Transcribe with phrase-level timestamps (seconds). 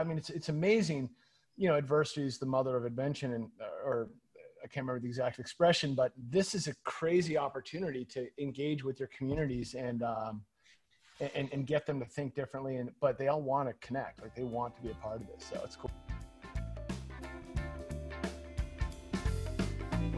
[0.00, 1.10] I mean, it's it's amazing.
[1.56, 3.48] You know, adversity is the mother of invention, and
[3.84, 4.08] or
[4.62, 8.98] I can't remember the exact expression, but this is a crazy opportunity to engage with
[8.98, 10.42] your communities and um,
[11.20, 12.76] and, and get them to think differently.
[12.76, 15.26] And but they all want to connect, like they want to be a part of
[15.26, 15.44] this.
[15.50, 15.90] So it's cool.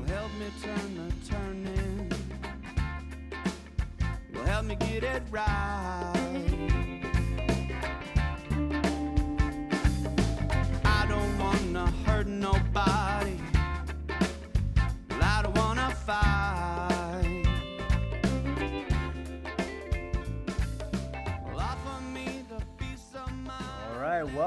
[0.06, 2.12] Help me turn the turning.
[4.34, 6.21] Well, help me get it right.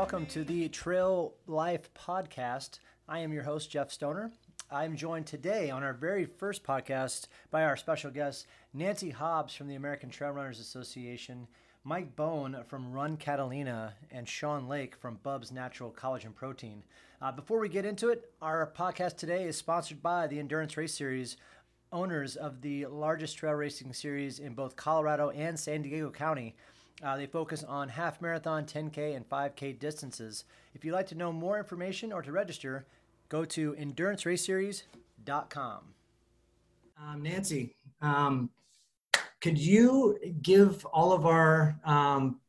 [0.06, 2.78] Welcome to the Trail Life Podcast.
[3.10, 4.30] I am your host, Jeff Stoner.
[4.70, 9.68] I'm joined today on our very first podcast by our special guest, Nancy Hobbs from
[9.68, 11.48] the American Trail Runners Association,
[11.84, 16.84] Mike Bone from Run Catalina, and Sean Lake from Bub's Natural Collagen Protein.
[17.20, 20.94] Uh, before we get into it, our podcast today is sponsored by the Endurance Race
[20.94, 21.36] Series,
[21.92, 26.56] owners of the largest trail racing series in both Colorado and San Diego County.
[27.04, 30.46] Uh, they focus on half marathon, 10K, and 5K distances.
[30.74, 32.86] If you'd like to know more information or to register,
[33.30, 35.80] go to enduranceraceseries.com.
[36.98, 38.50] Um, Nancy, um,
[39.42, 42.40] could you give all of our um,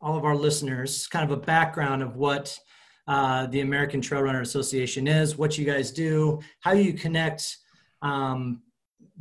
[0.00, 2.58] all of our listeners kind of a background of what
[3.06, 7.58] uh, the American Trail Runner Association is, what you guys do, how you connect
[8.02, 8.62] um,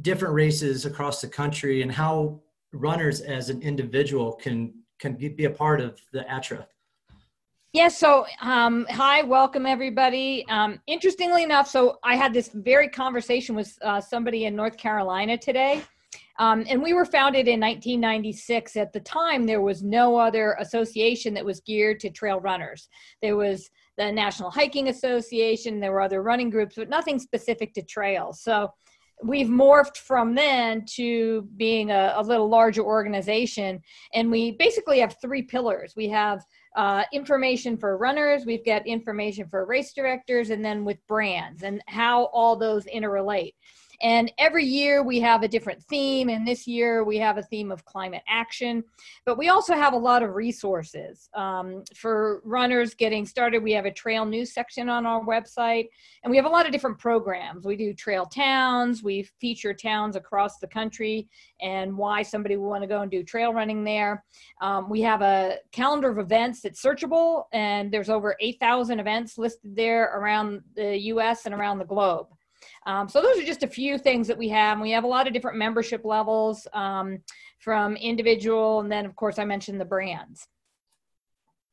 [0.02, 2.42] different races across the country, and how
[2.76, 6.68] runners as an individual can can be a part of the ATRA?
[7.74, 10.46] Yeah, so um, hi, welcome everybody.
[10.48, 15.38] Um, interestingly enough, so I had this very conversation with uh, somebody in North Carolina
[15.38, 15.84] today.
[16.40, 18.78] Um, and we were founded in 1996.
[18.78, 22.88] At the time, there was no other association that was geared to trail runners.
[23.22, 27.82] There was the National Hiking Association, there were other running groups, but nothing specific to
[27.82, 28.42] trails.
[28.42, 28.74] So
[29.26, 33.82] we've morphed from then to being a, a little larger organization.
[34.14, 35.94] And we basically have three pillars.
[35.96, 36.44] We have
[36.76, 41.82] uh, information for runners, we've got information for race directors, and then with brands and
[41.88, 43.54] how all those interrelate.
[44.02, 46.30] And every year we have a different theme.
[46.30, 48.84] And this year we have a theme of climate action.
[49.26, 53.64] But we also have a lot of resources um, for runners getting started.
[53.64, 55.88] We have a trail news section on our website.
[56.24, 57.66] And we have a lot of different programs.
[57.66, 61.28] We do trail towns, we feature towns across the country
[61.62, 64.24] and why somebody would want to go and do trail running there.
[64.62, 69.76] Um, we have a calendar of events that's searchable, and there's over 8,000 events listed
[69.76, 72.28] there around the US and around the globe.
[72.86, 74.80] Um, so those are just a few things that we have.
[74.80, 77.20] We have a lot of different membership levels um,
[77.60, 80.48] from individual, and then of course I mentioned the brands.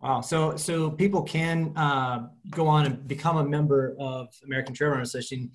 [0.01, 0.21] Wow.
[0.21, 5.03] So so people can uh, go on and become a member of American Trail Runner
[5.03, 5.51] Association,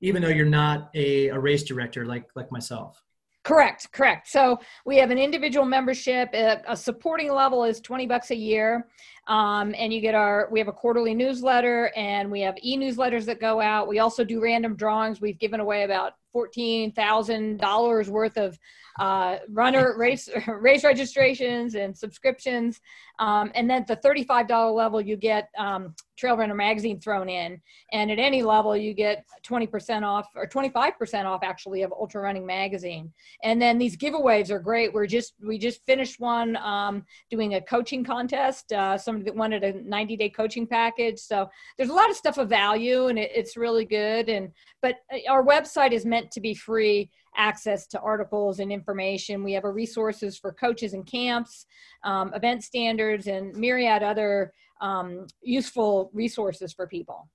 [0.00, 3.00] even though you're not a, a race director like like myself.
[3.44, 4.28] Correct, correct.
[4.28, 6.30] So we have an individual membership.
[6.32, 8.88] A, a supporting level is twenty bucks a year,
[9.28, 10.48] um, and you get our.
[10.50, 13.88] We have a quarterly newsletter, and we have e-newsletters that go out.
[13.88, 15.20] We also do random drawings.
[15.20, 18.58] We've given away about fourteen thousand dollars worth of
[18.98, 22.80] uh, runner race race registrations and subscriptions.
[23.18, 27.60] Um, and then at the $35 level, you get um, Trail Runner Magazine thrown in.
[27.92, 32.46] And at any level, you get 20% off or 25% off actually of Ultra Running
[32.46, 33.12] Magazine.
[33.44, 34.92] And then these giveaways are great.
[34.92, 38.72] We're just, we just finished one um, doing a coaching contest.
[38.72, 41.18] Uh, somebody that wanted a 90 day coaching package.
[41.18, 44.28] So there's a lot of stuff of value and it, it's really good.
[44.28, 44.50] And,
[44.80, 49.44] but uh, our website is meant to be free access to articles and information.
[49.44, 51.66] We have a resources for coaches and camps,
[52.04, 57.28] um, event standards, and myriad other um, useful resources for people.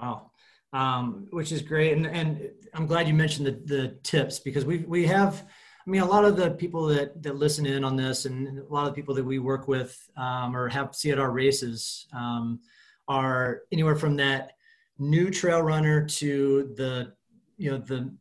[0.00, 0.30] Wow.
[0.72, 1.96] Um, which is great.
[1.96, 5.44] And, and I'm glad you mentioned the, the tips because we, we have,
[5.86, 8.72] I mean, a lot of the people that, that listen in on this and a
[8.72, 12.06] lot of the people that we work with um, or have see at our races
[12.12, 12.60] um,
[13.08, 14.52] are anywhere from that
[14.98, 17.12] new trail runner to the,
[17.56, 18.12] you know, the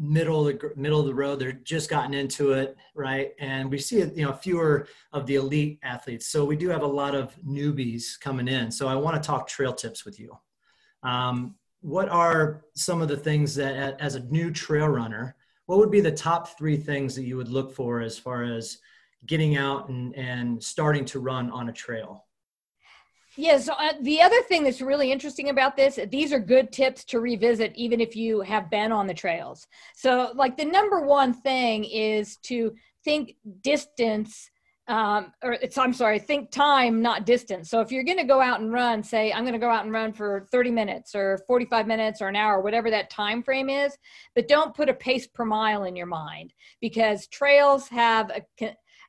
[0.00, 3.32] middle of the middle of the road they're just gotten into it right?
[3.38, 6.26] And we see you know fewer of the elite athletes.
[6.26, 8.70] So we do have a lot of newbies coming in.
[8.70, 10.36] So i want to talk trail tips with you.
[11.02, 15.36] Um, what are some of the things that as a new trail runner
[15.68, 18.78] what would be the top three things that you would look for as far as
[19.26, 22.24] getting out and, and starting to run on a trail
[23.36, 27.04] yeah, so uh, the other thing that's really interesting about this, these are good tips
[27.04, 29.68] to revisit even if you have been on the trails.
[29.94, 32.74] So, like the number one thing is to
[33.04, 34.50] think distance
[34.88, 37.70] um, or it's i'm sorry think time not distance.
[37.70, 39.84] So if you're going to go out and run say i'm going to go out
[39.84, 43.68] and run for 30 minutes or 45 minutes or an hour whatever that time frame
[43.68, 43.96] is
[44.34, 48.42] but don't put a pace per mile in your mind because trails have a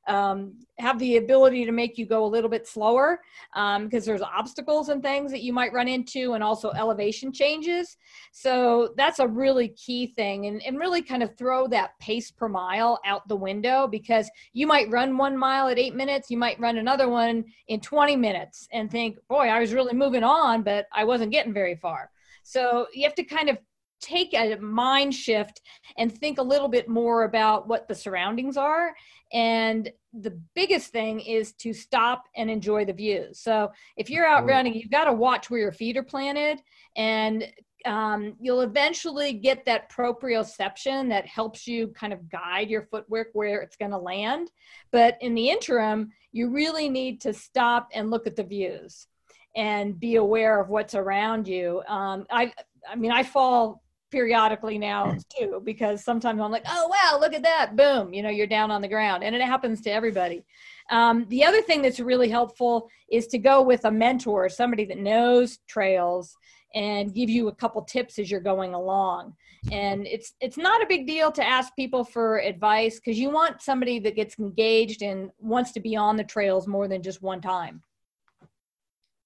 [0.10, 3.22] um, have the ability to make you go a little bit slower
[3.54, 7.98] because um, there's obstacles and things that you might run into and also elevation changes.
[8.32, 12.50] So that's a really key thing and, and really kind of throw that pace per
[12.50, 16.60] mile out the window because you might run one mile at eight minutes you might
[16.60, 20.88] run another one in 20 minutes and think boy i was really moving on but
[20.94, 22.10] i wasn't getting very far.
[22.44, 23.58] So you have to kind of
[24.02, 25.62] take a mind shift
[25.98, 28.96] and think a little bit more about what the surroundings are
[29.34, 33.40] and the biggest thing is to stop and enjoy the views.
[33.40, 36.62] So if you're out running you've got to watch where your feet are planted
[36.96, 37.46] and
[37.86, 43.62] um, you'll eventually get that proprioception that helps you kind of guide your footwork where
[43.62, 44.52] it's going to land.
[44.92, 49.08] But in the interim you really need to stop and look at the views
[49.56, 51.82] and be aware of what's around you.
[51.88, 52.52] Um, i
[52.90, 57.44] i mean i fall periodically now too because sometimes i'm like oh wow look at
[57.44, 60.44] that boom you know you're down on the ground and it happens to everybody.
[60.92, 64.98] Um, the other thing that's really helpful is to go with a mentor somebody that
[64.98, 66.36] knows trails
[66.74, 69.34] and give you a couple tips as you're going along.
[69.72, 73.62] And it's it's not a big deal to ask people for advice because you want
[73.62, 77.42] somebody that gets engaged and wants to be on the trails more than just one
[77.42, 77.84] time.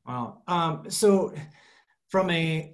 [0.06, 0.42] Wow.
[0.48, 1.34] Um, so
[2.10, 2.74] from a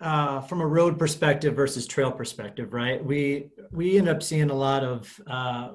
[0.00, 3.04] uh, from a road perspective versus trail perspective, right?
[3.04, 5.70] We we end up seeing a lot of uh,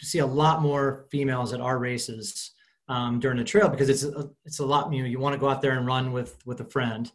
[0.00, 2.52] see a lot more females at our races
[2.88, 4.92] um, during the trail because it's a, it's a lot.
[4.92, 7.10] You know, you want to go out there and run with with a friend.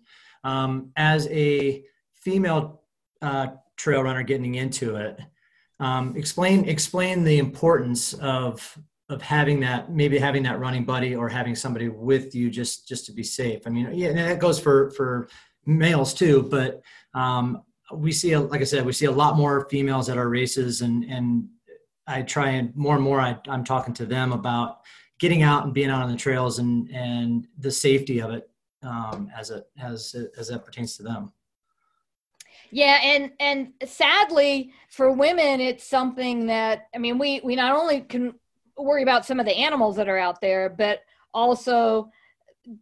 [0.46, 1.84] Um, as a
[2.14, 2.82] female
[3.22, 5.20] uh, trail runner getting into it,
[5.80, 8.78] um, explain explain the importance of
[9.10, 13.06] of having that maybe having that running buddy or having somebody with you just just
[13.08, 13.64] to be safe.
[13.66, 15.28] I mean, yeah, and that goes for for
[15.66, 16.82] males too, but
[17.14, 17.64] um,
[17.94, 21.04] we see, like I said, we see a lot more females at our races, and
[21.06, 21.48] and
[22.08, 24.82] I try and more and more I, I'm talking to them about
[25.20, 28.50] getting out and being out on the trails and and the safety of it
[28.84, 31.32] um, as it as as that pertains to them.
[32.72, 38.02] Yeah, and and sadly for women, it's something that I mean, we we not only
[38.02, 38.34] can
[38.78, 41.02] worry about some of the animals that are out there, but
[41.34, 42.10] also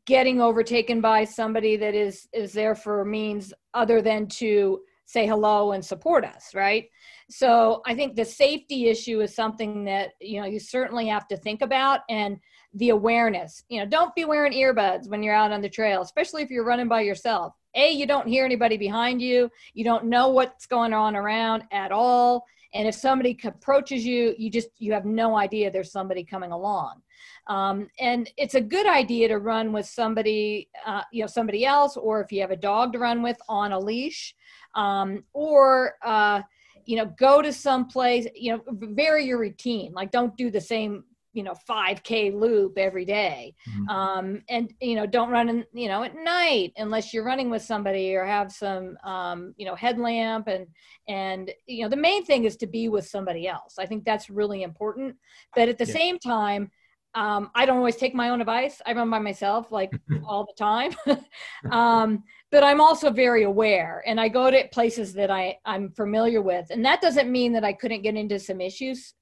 [0.05, 5.71] getting overtaken by somebody that is is there for means other than to say hello
[5.71, 6.85] and support us right?
[7.29, 11.37] So i think the safety issue is something that you know you certainly have to
[11.37, 12.37] think about and
[12.73, 13.63] the awareness.
[13.69, 16.65] You know don't be wearing earbuds when you're out on the trail especially if you're
[16.65, 17.53] running by yourself.
[17.75, 19.49] A you don't hear anybody behind you.
[19.73, 22.45] You don't know what's going on around at all.
[22.73, 27.01] And if somebody approaches you you just you have no idea there's somebody coming along
[27.47, 31.97] um, and it's a good idea to run with somebody, uh, you know, somebody else,
[31.97, 34.35] or if you have a dog to run with on a leash,
[34.75, 36.41] um, or uh,
[36.85, 39.93] you know, go to some place, you know, vary your routine.
[39.93, 41.03] Like, don't do the same
[41.33, 43.55] you know 5k loop every day.
[43.69, 43.89] Mm-hmm.
[43.89, 47.61] Um, and you know don't run in you know at night unless you're running with
[47.61, 50.67] somebody or have some um, you know headlamp and
[51.07, 54.29] and you know the main thing is to be with somebody else i think that's
[54.29, 55.15] really important
[55.55, 55.93] but at the yeah.
[55.93, 56.69] same time
[57.13, 58.81] um, I don't always take my own advice.
[58.85, 59.91] I run by myself like
[60.25, 60.93] all the time.
[61.71, 66.41] um, but I'm also very aware and I go to places that I, I'm familiar
[66.41, 66.67] with.
[66.69, 69.13] And that doesn't mean that I couldn't get into some issues.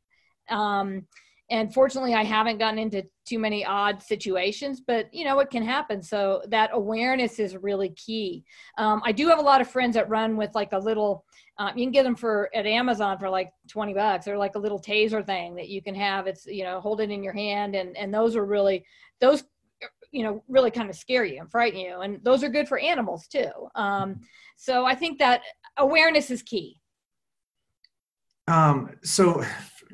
[0.49, 1.07] Um,
[1.51, 5.63] and fortunately, I haven't gotten into too many odd situations, but you know, it can
[5.63, 6.01] happen.
[6.01, 8.43] So that awareness is really key.
[8.77, 11.25] Um, I do have a lot of friends that run with like a little
[11.59, 14.23] um, you can get them for at Amazon for like 20 bucks.
[14.23, 16.25] They're like a little taser thing that you can have.
[16.25, 17.75] It's, you know, hold it in your hand.
[17.75, 18.85] And, and those are really,
[19.19, 19.43] those,
[20.11, 21.99] you know, really kind of scare you and frighten you.
[21.99, 23.51] And those are good for animals too.
[23.75, 24.21] Um,
[24.55, 25.41] so I think that
[25.77, 26.79] awareness is key.
[28.47, 29.43] Um, so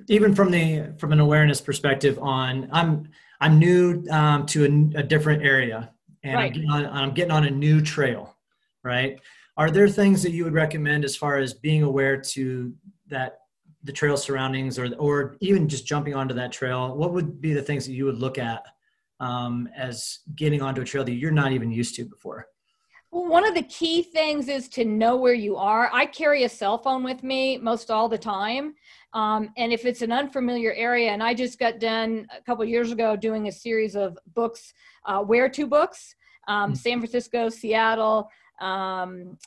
[0.08, 3.10] even from the, from an awareness perspective on, I'm,
[3.42, 5.92] I'm new um, to a, a different area
[6.24, 6.46] and right.
[6.46, 8.36] I'm, getting on, I'm getting on a new trail.
[8.84, 9.20] Right
[9.58, 12.74] are there things that you would recommend as far as being aware to
[13.08, 13.40] that
[13.84, 17.62] the trail surroundings or or even just jumping onto that trail what would be the
[17.62, 18.64] things that you would look at
[19.20, 22.48] um, as getting onto a trail that you're not even used to before
[23.16, 25.90] well, one of the key things is to know where you are.
[25.94, 28.76] I carry a cell phone with me most all the time.
[29.14, 32.92] Um, and if it's an unfamiliar area, and I just got done a couple years
[32.92, 34.74] ago doing a series of books,
[35.06, 36.14] uh, where to books,
[36.50, 36.76] um, mm-hmm.
[36.76, 38.30] San Francisco, Seattle,
[38.60, 39.38] um,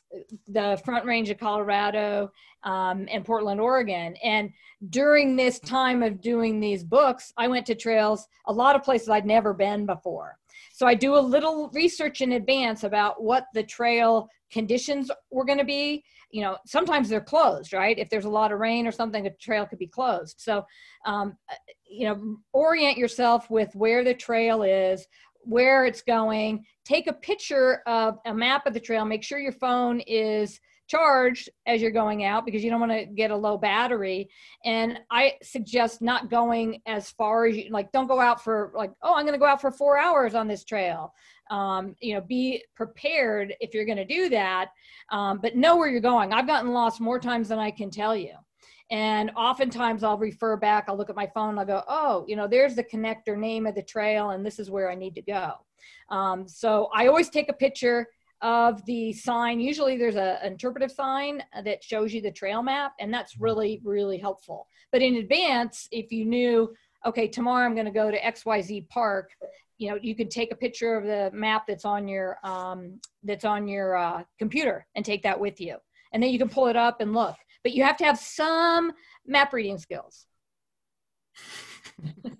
[0.48, 2.32] the Front Range of Colorado,
[2.64, 4.16] um, and Portland, Oregon.
[4.24, 4.50] And
[4.88, 9.10] during this time of doing these books, I went to trails, a lot of places
[9.10, 10.38] I'd never been before.
[10.78, 15.58] So I do a little research in advance about what the trail conditions were going
[15.58, 16.04] to be.
[16.30, 17.98] You know, sometimes they're closed, right?
[17.98, 20.36] If there's a lot of rain or something, the trail could be closed.
[20.38, 20.64] So,
[21.04, 21.36] um,
[21.84, 25.04] you know, orient yourself with where the trail is,
[25.40, 26.64] where it's going.
[26.84, 29.04] Take a picture of a map of the trail.
[29.04, 33.04] Make sure your phone is charged as you're going out because you don't want to
[33.04, 34.28] get a low battery.
[34.64, 38.90] And I suggest not going as far as you like, don't go out for like,
[39.02, 41.12] oh, I'm going to go out for four hours on this trail.
[41.50, 44.70] Um, you know, be prepared if you're going to do that,
[45.10, 46.32] um, but know where you're going.
[46.32, 48.32] I've gotten lost more times than I can tell you.
[48.90, 52.46] And oftentimes I'll refer back, I'll look at my phone, I'll go, oh, you know,
[52.46, 55.52] there's the connector name of the trail, and this is where I need to go.
[56.08, 58.08] Um, so I always take a picture
[58.42, 59.60] of the sign.
[59.60, 63.44] Usually there's a, an interpretive sign that shows you the trail map, and that's mm-hmm.
[63.44, 64.66] really, really helpful.
[64.92, 69.30] But in advance, if you knew, okay, tomorrow I'm going to go to XYZ Park,
[69.78, 73.44] you know, you could take a picture of the map that's on your um, that's
[73.44, 75.76] on your uh, computer and take that with you,
[76.12, 78.92] and then you can pull it up and look but you have to have some
[79.26, 80.26] map reading skills.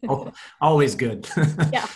[0.08, 1.28] oh, always good.
[1.72, 1.86] yeah.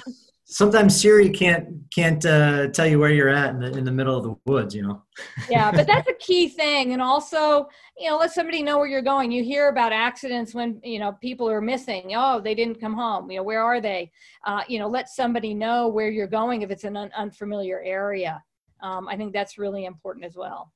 [0.53, 4.17] Sometimes Siri can't can't uh, tell you where you're at in the in the middle
[4.17, 5.03] of the woods, you know.
[5.51, 7.69] yeah, but that's a key thing, and also,
[7.99, 9.33] you know, let somebody know where you're going.
[9.33, 12.13] You hear about accidents when you know people are missing.
[12.15, 13.31] Oh, they didn't come home.
[13.31, 14.13] You know, where are they?
[14.45, 18.43] Uh, you know, let somebody know where you're going if it's an un- unfamiliar area.
[18.83, 20.71] Um, I think that's really important as well.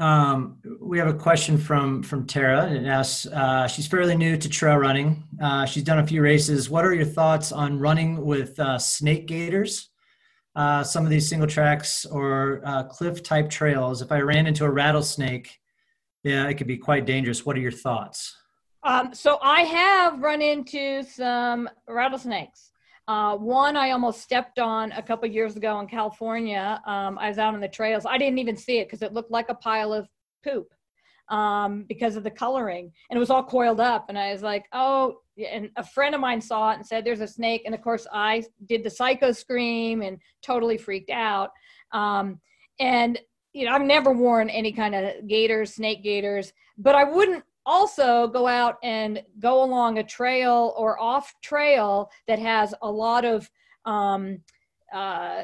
[0.00, 4.38] Um, we have a question from from Tara, and it asks, uh, she's fairly new
[4.38, 5.24] to trail running.
[5.40, 6.70] Uh, she's done a few races.
[6.70, 9.90] What are your thoughts on running with uh, snake gaiters?
[10.56, 14.00] Uh, some of these single tracks or uh, cliff type trails.
[14.00, 15.60] If I ran into a rattlesnake,
[16.24, 17.44] yeah, it could be quite dangerous.
[17.44, 18.34] What are your thoughts?
[18.82, 22.69] Um, so I have run into some rattlesnakes.
[23.10, 26.80] Uh, one I almost stepped on a couple years ago in California.
[26.86, 28.06] Um, I was out on the trails.
[28.06, 30.08] I didn't even see it because it looked like a pile of
[30.44, 30.72] poop
[31.28, 34.06] um, because of the coloring, and it was all coiled up.
[34.10, 37.20] And I was like, "Oh!" And a friend of mine saw it and said, "There's
[37.20, 41.50] a snake." And of course, I did the psycho scream and totally freaked out.
[41.90, 42.40] Um,
[42.78, 43.18] and
[43.52, 48.26] you know, I've never worn any kind of gaiters, snake gaiters, but I wouldn't also
[48.28, 53.50] go out and go along a trail or off trail that has a lot of
[53.84, 54.40] um,
[54.92, 55.42] uh,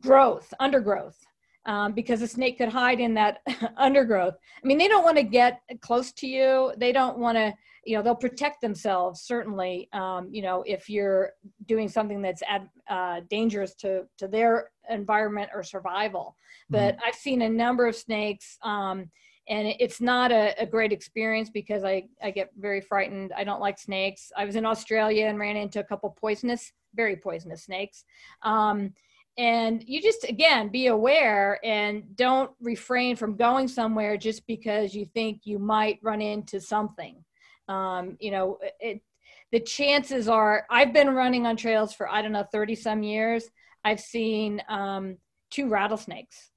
[0.00, 1.18] growth, undergrowth,
[1.66, 3.40] um, because a snake could hide in that
[3.76, 4.34] undergrowth.
[4.62, 6.72] I mean, they don't want to get close to you.
[6.78, 7.52] They don't want to,
[7.84, 9.88] you know, they'll protect themselves certainly.
[9.92, 11.32] Um, you know, if you're
[11.66, 16.36] doing something that's ad, uh, dangerous to to their environment or survival.
[16.68, 17.04] But mm-hmm.
[17.06, 18.58] I've seen a number of snakes.
[18.62, 19.10] Um,
[19.50, 23.32] and it's not a, a, great experience because I, I get very frightened.
[23.36, 24.30] I don't like snakes.
[24.36, 28.04] I was in Australia and ran into a couple poisonous, very poisonous snakes.
[28.42, 28.94] Um,
[29.36, 35.04] and you just again be aware and don't refrain from going somewhere just because you
[35.04, 37.24] think you might run into something.
[37.68, 39.02] Um, you know, it,
[39.50, 43.50] the chances are I've been running on trails for I don't know 30 some years.
[43.84, 45.16] I've seen um,
[45.50, 46.50] two rattlesnakes.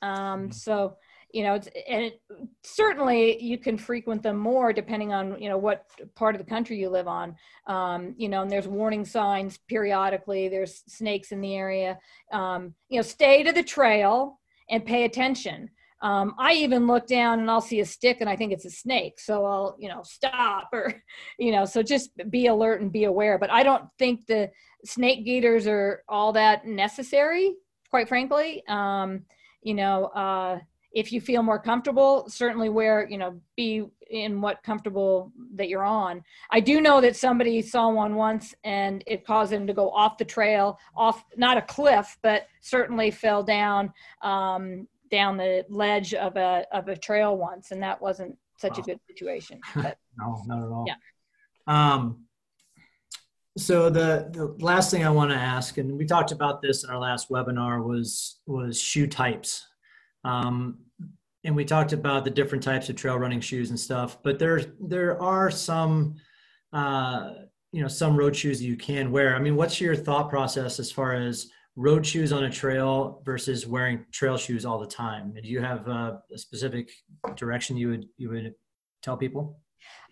[0.00, 0.50] Um, hmm.
[0.52, 0.96] so
[1.32, 2.20] you know, it's, and it,
[2.62, 6.78] certainly you can frequent them more depending on, you know, what part of the country
[6.78, 7.36] you live on.
[7.66, 11.98] Um, you know, and there's warning signs periodically, there's snakes in the area.
[12.32, 15.70] Um, you know, stay to the trail and pay attention.
[16.02, 18.70] Um, I even look down and I'll see a stick and I think it's a
[18.70, 19.20] snake.
[19.20, 20.94] So I'll, you know, stop or,
[21.38, 23.38] you know, so just be alert and be aware.
[23.38, 24.50] But I don't think the
[24.84, 27.54] snake gaiters are all that necessary,
[27.90, 28.62] quite frankly.
[28.66, 29.24] Um,
[29.62, 30.58] you know, uh,
[30.92, 35.84] if you feel more comfortable certainly wear you know be in what comfortable that you're
[35.84, 36.22] on.
[36.50, 40.18] I do know that somebody saw one once and it caused him to go off
[40.18, 43.92] the trail off not a cliff but certainly fell down
[44.22, 48.82] um, down the ledge of a of a trail once and that wasn't such wow.
[48.82, 50.84] a good situation but, no not at all.
[50.86, 50.94] Yeah.
[51.66, 52.24] Um
[53.58, 56.90] so the, the last thing i want to ask and we talked about this in
[56.90, 59.66] our last webinar was was shoe types
[60.24, 60.78] um,
[61.44, 64.60] and we talked about the different types of trail running shoes and stuff, but there
[64.80, 66.16] there are some
[66.72, 67.32] uh,
[67.72, 69.34] you know some road shoes you can wear.
[69.34, 73.66] I mean, what's your thought process as far as road shoes on a trail versus
[73.66, 75.32] wearing trail shoes all the time?
[75.32, 76.90] Do you have uh, a specific
[77.36, 78.54] direction you would you would
[79.02, 79.58] tell people?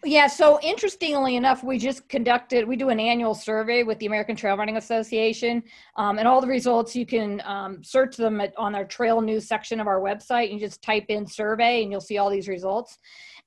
[0.04, 4.36] Yeah, so interestingly enough, we just conducted, we do an annual survey with the American
[4.36, 5.60] Trail Running Association,
[5.96, 9.48] um, and all the results you can um, search them at, on our trail news
[9.48, 10.52] section of our website.
[10.52, 12.96] You just type in survey and you'll see all these results.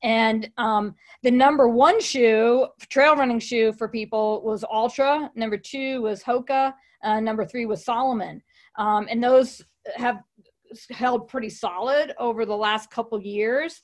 [0.04, 6.02] And um, the number one shoe, trail running shoe for people was Altra, Number two
[6.02, 6.74] was Hoka.
[7.02, 8.42] Uh, number three was Salomon.
[8.78, 9.62] Um, and those
[9.96, 10.22] have
[10.90, 13.82] held pretty solid over the last couple years.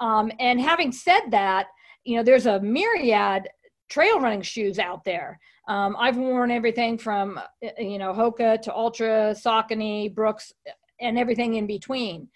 [0.00, 1.68] Um, and having said that,
[2.04, 3.48] you know, there's a myriad
[3.88, 5.38] trail running shoes out there.
[5.68, 7.40] Um, I've worn everything from,
[7.78, 10.52] you know, Hoka to Altra, Saucony, Brooks,
[11.00, 12.28] and everything in between.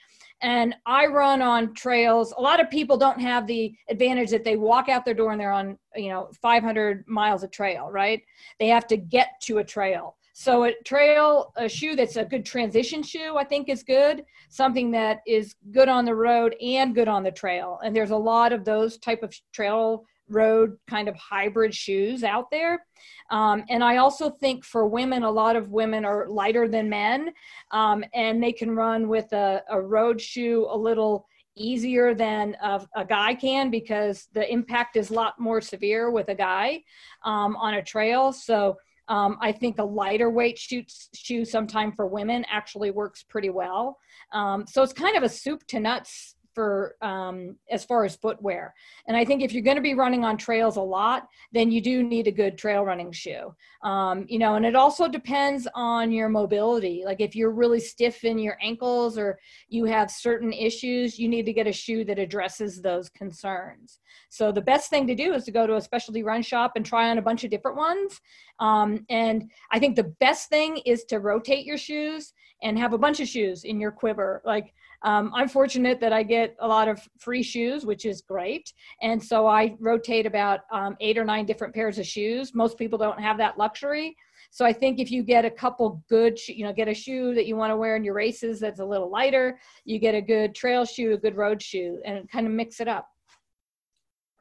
[0.42, 2.34] And I run on trails.
[2.36, 5.40] A lot of people don't have the advantage that they walk out their door and
[5.40, 8.22] they're on, you know, 500 miles of trail, right?
[8.60, 10.16] They have to get to a trail.
[10.36, 14.24] So a trail, a shoe that's a good transition shoe, I think is good.
[14.48, 17.78] Something that is good on the road and good on the trail.
[17.84, 22.50] And there's a lot of those type of trail road kind of hybrid shoes out
[22.50, 22.84] there.
[23.30, 27.32] Um, and I also think for women, a lot of women are lighter than men,
[27.70, 32.84] um, and they can run with a, a road shoe a little easier than a,
[32.96, 36.82] a, guy can because the impact is a lot more severe with a guy
[37.22, 38.32] um, on a trail.
[38.32, 38.76] So
[39.08, 40.82] um, I think a lighter weight shoe,
[41.14, 43.98] shoe sometime for women actually works pretty well.
[44.32, 48.74] Um, so it's kind of a soup to nuts for um, as far as footwear.
[49.08, 51.80] And I think if you're going to be running on trails a lot, then you
[51.80, 53.54] do need a good trail running shoe.
[53.82, 57.02] Um, you know, and it also depends on your mobility.
[57.04, 61.46] Like if you're really stiff in your ankles or you have certain issues, you need
[61.46, 63.98] to get a shoe that addresses those concerns.
[64.30, 66.86] So the best thing to do is to go to a specialty run shop and
[66.86, 68.20] try on a bunch of different ones.
[68.60, 72.32] Um, and I think the best thing is to rotate your shoes
[72.62, 74.42] and have a bunch of shoes in your quiver.
[74.44, 78.72] Like um, I'm fortunate that I get a lot of free shoes, which is great.
[79.02, 82.54] And so I rotate about um, eight or nine different pairs of shoes.
[82.54, 84.16] Most people don't have that luxury.
[84.50, 87.46] So I think if you get a couple good, you know, get a shoe that
[87.46, 90.54] you want to wear in your races that's a little lighter, you get a good
[90.54, 93.08] trail shoe, a good road shoe, and kind of mix it up.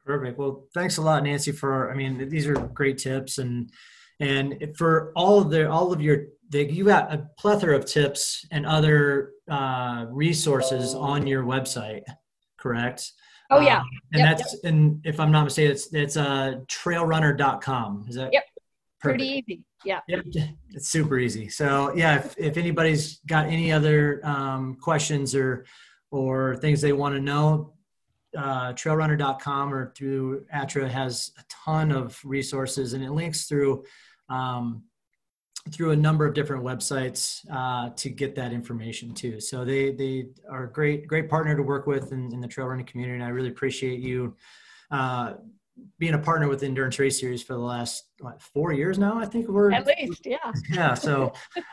[0.06, 0.38] Perfect.
[0.38, 1.50] Well, thanks a lot, Nancy.
[1.50, 3.70] For I mean, these are great tips, and
[4.20, 8.64] and for all of the all of your you got a plethora of tips and
[8.64, 12.02] other uh, resources on your website,
[12.58, 13.12] correct?
[13.50, 13.78] Oh yeah.
[13.78, 14.72] Um, and yep, that's yep.
[14.72, 18.06] and if I'm not mistaken, it's it's uh trailrunner.com.
[18.08, 18.44] Is that Yep.
[19.00, 19.18] Perfect.
[19.18, 19.64] Pretty easy.
[19.84, 20.00] Yeah.
[20.08, 20.24] Yep.
[20.70, 21.48] It's super easy.
[21.48, 25.66] So yeah, if, if anybody's got any other um, questions or
[26.10, 27.74] or things they want to know,
[28.36, 33.84] uh, trailrunner.com or through ATRA has a ton of resources and it links through
[34.28, 34.82] um,
[35.70, 39.40] through a number of different websites uh, to get that information too.
[39.40, 42.66] So they they are a great great partner to work with in, in the trail
[42.66, 44.36] running community, and I really appreciate you
[44.90, 45.34] uh,
[45.98, 49.18] being a partner with the Endurance Race Series for the last what, four years now.
[49.18, 50.94] I think we're at least yeah yeah.
[50.94, 51.32] So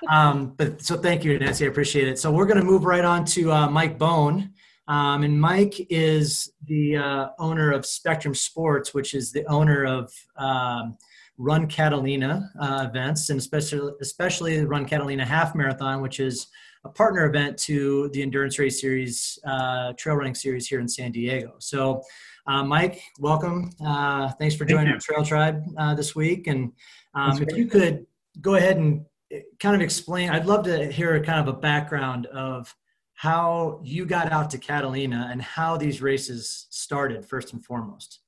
[0.09, 1.65] um, but so thank you, Nancy.
[1.65, 2.17] I appreciate it.
[2.17, 4.53] So we're going to move right on to uh, Mike Bone.
[4.87, 10.11] Um, and Mike is the uh, owner of Spectrum Sports, which is the owner of
[10.37, 10.97] um,
[11.41, 16.47] Run Catalina uh, events, and especially especially the Run Catalina Half Marathon, which is
[16.85, 21.11] a partner event to the Endurance Race Series uh, Trail Running Series here in San
[21.11, 21.55] Diego.
[21.57, 22.03] So,
[22.45, 23.71] uh, Mike, welcome.
[23.83, 26.45] Uh, thanks for joining Thank our Trail Tribe uh, this week.
[26.45, 26.73] And
[27.15, 28.05] um, if you could
[28.39, 32.27] go ahead and uh, kind of explain, I'd love to hear kind of a background
[32.27, 32.75] of
[33.15, 38.19] how you got out to Catalina and how these races started first and foremost.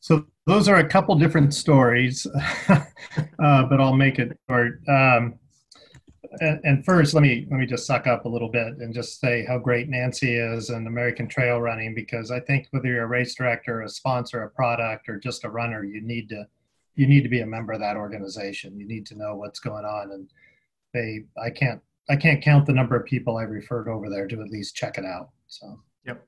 [0.00, 2.26] So those are a couple different stories,
[2.68, 2.84] uh,
[3.38, 4.80] but I'll make it short.
[4.88, 5.38] Um,
[6.40, 9.20] and, and, first, let me let me just suck up a little bit and just
[9.20, 13.08] say how great Nancy is and American Trail Running because I think whether you're a
[13.08, 16.46] race director, a sponsor, a product, or just a runner, you need to
[16.96, 18.78] you need to be a member of that organization.
[18.78, 20.30] You need to know what's going on, and
[20.92, 21.80] they I can't
[22.10, 24.98] I can't count the number of people I referred over there to at least check
[24.98, 25.30] it out.
[25.46, 26.26] So yep,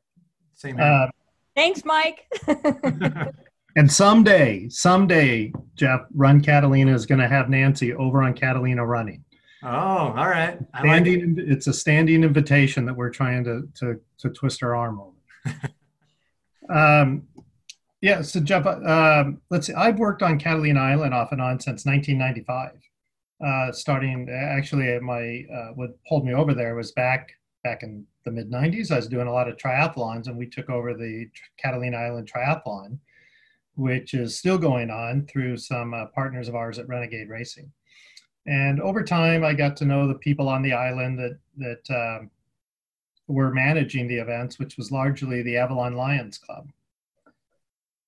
[0.54, 0.76] same.
[0.76, 0.84] Here.
[0.86, 1.10] Uh,
[1.54, 2.26] Thanks, Mike.
[3.76, 9.24] And someday, someday, Jeff, Run Catalina is going to have Nancy over on Catalina running.
[9.62, 10.58] Oh, all right.
[10.74, 11.52] I standing, like it.
[11.52, 15.70] It's a standing invitation that we're trying to to, to twist our arm over.
[16.74, 17.28] um,
[18.00, 18.22] yeah.
[18.22, 19.74] So Jeff, um, let's see.
[19.74, 22.72] I've worked on Catalina Island off and on since 1995.
[23.44, 27.30] Uh, starting actually, my uh, what pulled me over there was back
[27.62, 28.90] back in the mid 90s.
[28.90, 31.26] I was doing a lot of triathlons, and we took over the
[31.58, 32.98] Catalina Island Triathlon
[33.74, 37.70] which is still going on through some uh, partners of ours at Renegade Racing.
[38.46, 42.30] And over time, I got to know the people on the island that that um,
[43.28, 46.70] were managing the events, which was largely the Avalon Lions Club.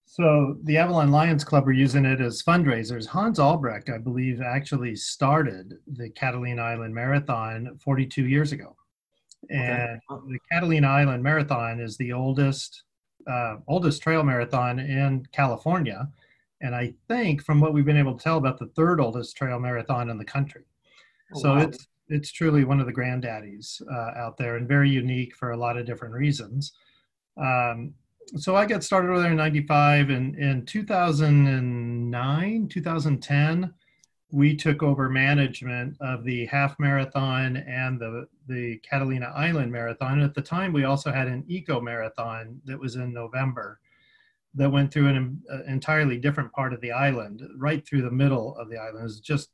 [0.04, 3.06] So the Avalon Lions Club are using it as fundraisers.
[3.06, 8.76] Hans Albrecht, I believe, actually started the Catalina Island Marathon 42 years ago.
[9.48, 10.26] And okay.
[10.28, 12.82] the Catalina Island Marathon is the oldest
[13.26, 16.08] uh, oldest trail marathon in California,
[16.60, 19.58] and I think from what we've been able to tell about the third oldest trail
[19.58, 20.64] marathon in the country.
[21.34, 21.62] Oh, so wow.
[21.62, 25.56] it's it's truly one of the granddaddies uh, out there, and very unique for a
[25.56, 26.72] lot of different reasons.
[27.36, 27.94] Um,
[28.36, 33.74] so I got started over there in 95 and in 2009, 2010,
[34.30, 40.14] we took over management of the half marathon and the, the Catalina Island Marathon.
[40.14, 43.80] And at the time, we also had an eco marathon that was in November
[44.54, 48.56] that went through an, an entirely different part of the island, right through the middle
[48.56, 49.00] of the island.
[49.00, 49.50] It was just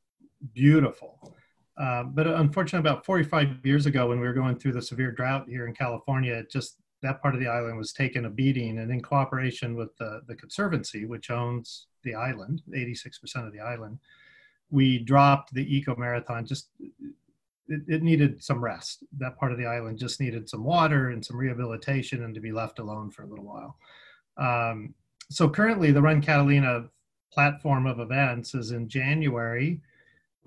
[0.55, 1.35] beautiful.
[1.77, 5.49] Uh, but unfortunately, about 45 years ago, when we were going through the severe drought
[5.49, 9.01] here in California, just that part of the island was taken a beating, and in
[9.01, 14.01] cooperation with the, the Conservancy, which owns the island, 86% of the island,
[14.71, 16.45] we dropped the eco marathon.
[16.45, 16.71] Just
[17.69, 19.05] it, it, needed some rest.
[19.19, 22.53] That part of the island just needed some water and some rehabilitation, and to be
[22.53, 23.77] left alone for a little while.
[24.37, 24.95] Um,
[25.31, 26.89] so currently, the Run Catalina
[27.33, 29.81] platform of events is in January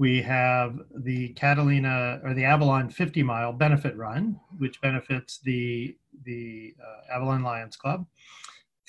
[0.01, 6.73] we have the Catalina or the Avalon 50 mile benefit run, which benefits the the
[6.81, 8.07] uh, Avalon Lions Club.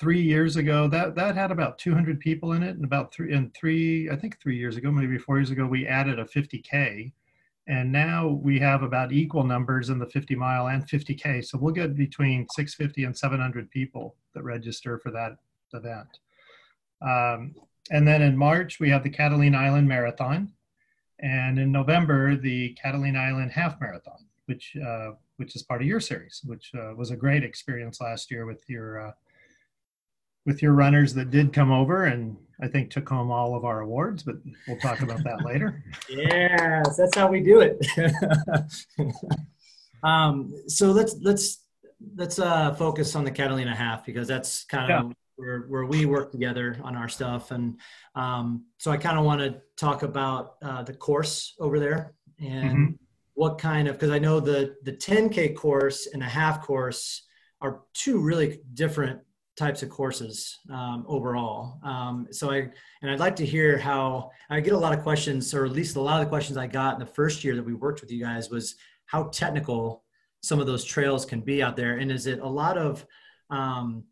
[0.01, 3.53] Three years ago, that that had about 200 people in it, and about three and
[3.53, 7.12] three, I think three years ago, maybe four years ago, we added a 50k,
[7.68, 11.44] and now we have about equal numbers in the 50 mile and 50k.
[11.44, 15.37] So we'll get between 650 and 700 people that register for that
[15.72, 16.18] event.
[17.01, 17.55] Um,
[17.90, 20.53] and then in March, we have the Catalina Island Marathon
[21.20, 26.01] and in November the Catalina Island Half Marathon, which uh, which is part of your
[26.01, 29.12] series, which uh, was a great experience last year with your uh,
[30.46, 33.81] with your runners that did come over and I think took home all of our
[33.81, 34.37] awards, but
[34.68, 35.83] we'll talk about that later.
[36.09, 37.85] Yes, that's how we do it.
[40.02, 41.64] um, so let's let's
[42.16, 46.07] let's uh, focus on the Catalina half because that's kind of yeah where, where we
[46.07, 47.50] work together on our stuff.
[47.50, 47.78] And
[48.14, 52.70] um, so I kind of want to talk about uh, the course over there and
[52.70, 52.92] mm-hmm.
[53.35, 57.22] what kind of, because I know the, the 10K course and the half course
[57.61, 59.20] are two really different
[59.57, 61.79] types of courses um, overall.
[61.85, 62.71] Um, so I,
[63.03, 65.97] and I'd like to hear how I get a lot of questions, or at least
[65.97, 68.11] a lot of the questions I got in the first year that we worked with
[68.11, 70.05] you guys was how technical
[70.43, 71.99] some of those trails can be out there.
[71.99, 73.07] And is it a lot of,
[73.51, 74.05] um,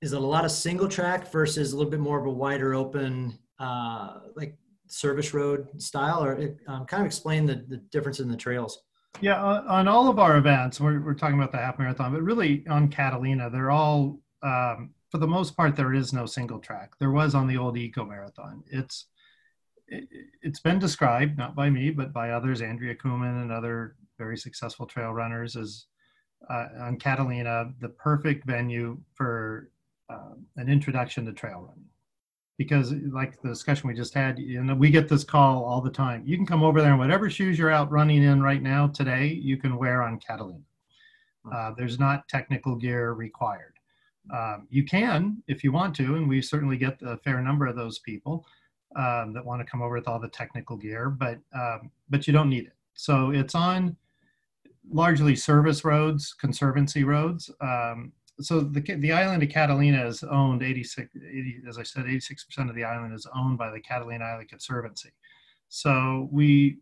[0.00, 2.74] is it a lot of single track versus a little bit more of a wider
[2.74, 4.56] open uh, like
[4.88, 8.82] service road style or um, kind of explain the, the difference in the trails
[9.20, 12.66] yeah on all of our events we're, we're talking about the half marathon but really
[12.68, 16.92] on catalina they're all um, for the most part there is no single track.
[16.98, 18.64] There was on the old eco marathon.
[18.70, 19.06] It's
[19.92, 20.08] it,
[20.42, 24.86] has been described not by me but by others andrea kuhlman and other very successful
[24.86, 25.86] trail runners as
[26.50, 29.70] uh, on catalina the perfect venue for
[30.08, 31.84] uh, an introduction to trail running.
[32.58, 35.90] Because like the discussion we just had you know we get this call all the
[35.90, 36.22] time.
[36.24, 39.26] You can come over there and whatever shoes you're out running in right now today
[39.26, 40.60] you can wear on catalina.
[41.52, 43.71] Uh, there's not technical gear required
[44.32, 47.76] um, you can if you want to and we certainly get a fair number of
[47.76, 48.46] those people
[48.96, 52.32] um, that want to come over with all the technical gear but um, but you
[52.32, 52.76] don't need it.
[52.94, 53.96] So it's on
[54.90, 57.50] largely service roads conservancy roads.
[57.60, 62.44] Um, so the the island of Catalina is owned 86, 80, as I said, 86
[62.44, 65.10] percent of the island is owned by the Catalina Island Conservancy.
[65.68, 66.78] So we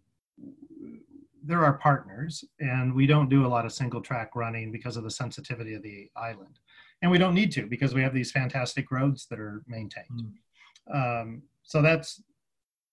[1.42, 5.04] there are partners, and we don't do a lot of single track running because of
[5.04, 6.58] the sensitivity of the island,
[7.02, 10.06] and we don't need to because we have these fantastic roads that are maintained.
[10.92, 11.22] Mm.
[11.22, 12.22] Um, so that's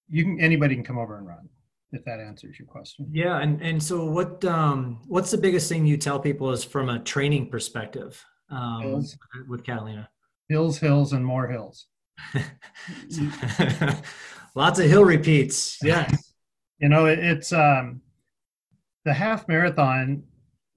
[0.10, 1.50] you can anybody can come over and run
[1.92, 3.08] if that answers your question.
[3.12, 6.90] Yeah, and and so what um, what's the biggest thing you tell people is from
[6.90, 8.24] a training perspective?
[8.50, 9.06] um,
[9.48, 10.10] with Catalina.
[10.50, 11.88] Hills, hills, and more hills.
[14.56, 15.78] Lots of hill repeats.
[15.84, 16.10] Yeah.
[16.80, 18.02] you know, it, it's um,
[19.06, 20.24] the half marathon.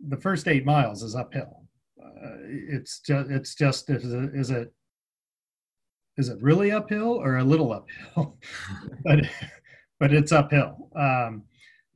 [0.09, 1.60] The first eight miles is uphill.
[2.23, 4.73] Uh, it's just, it's just, is it, is it,
[6.17, 8.39] is it really uphill or a little uphill?
[9.05, 9.21] but,
[9.99, 10.91] but it's uphill.
[10.95, 11.45] Um,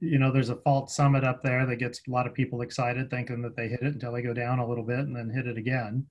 [0.00, 3.10] you know, there's a false summit up there that gets a lot of people excited,
[3.10, 5.46] thinking that they hit it until they go down a little bit and then hit
[5.46, 6.06] it again.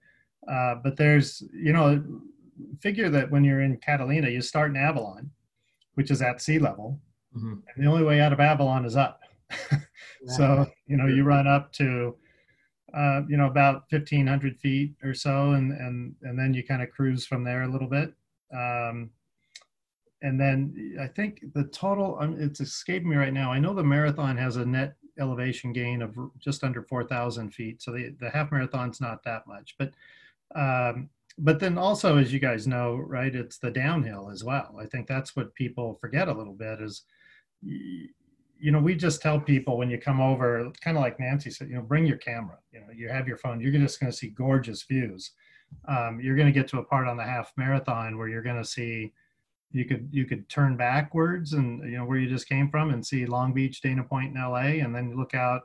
[0.50, 2.04] Uh, but there's, you know,
[2.82, 5.30] figure that when you're in Catalina, you start in Avalon,
[5.96, 7.00] which is at sea level,
[7.36, 7.54] mm-hmm.
[7.54, 9.20] and the only way out of Avalon is up.
[10.28, 12.16] So, you know, you run up to
[12.94, 16.92] uh, you know, about 1,500 feet or so, and and and then you kind of
[16.92, 18.14] cruise from there a little bit.
[18.54, 19.10] Um,
[20.22, 23.52] and then I think the total, um, it's escaping me right now.
[23.52, 27.92] I know the marathon has a net elevation gain of just under 4,000 feet, so
[27.92, 29.92] the the half marathon's not that much, but
[30.56, 34.78] um, but then also, as you guys know, right, it's the downhill as well.
[34.80, 37.04] I think that's what people forget a little bit is
[38.60, 41.70] you know, we just tell people when you come over, kind of like Nancy said,
[41.70, 42.58] you know, bring your camera.
[42.72, 43.60] You know, you have your phone.
[43.60, 45.32] You're just going to see gorgeous views.
[45.88, 48.62] Um, you're going to get to a part on the half marathon where you're going
[48.62, 49.14] to see.
[49.72, 53.04] You could you could turn backwards and you know where you just came from and
[53.04, 55.64] see Long Beach, Dana Point, in LA, and then look out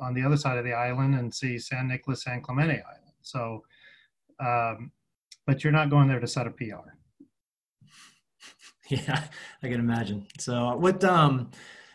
[0.00, 3.12] on the other side of the island and see San Nicolas, San Clemente Island.
[3.20, 3.62] So,
[4.40, 4.90] um,
[5.46, 6.64] but you're not going there to set a PR.
[8.88, 9.24] Yeah,
[9.62, 10.26] I can imagine.
[10.38, 11.50] So, what um,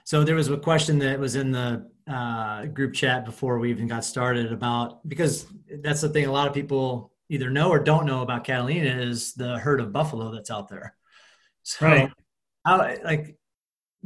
[0.07, 3.89] so there was a question that was in the uh, group chat before we even
[3.89, 5.47] got started about because
[5.83, 9.33] that's the thing a lot of people either know or don't know about Catalina is
[9.33, 10.95] the herd of buffalo that's out there.
[11.63, 12.11] So, right.
[12.65, 13.35] how like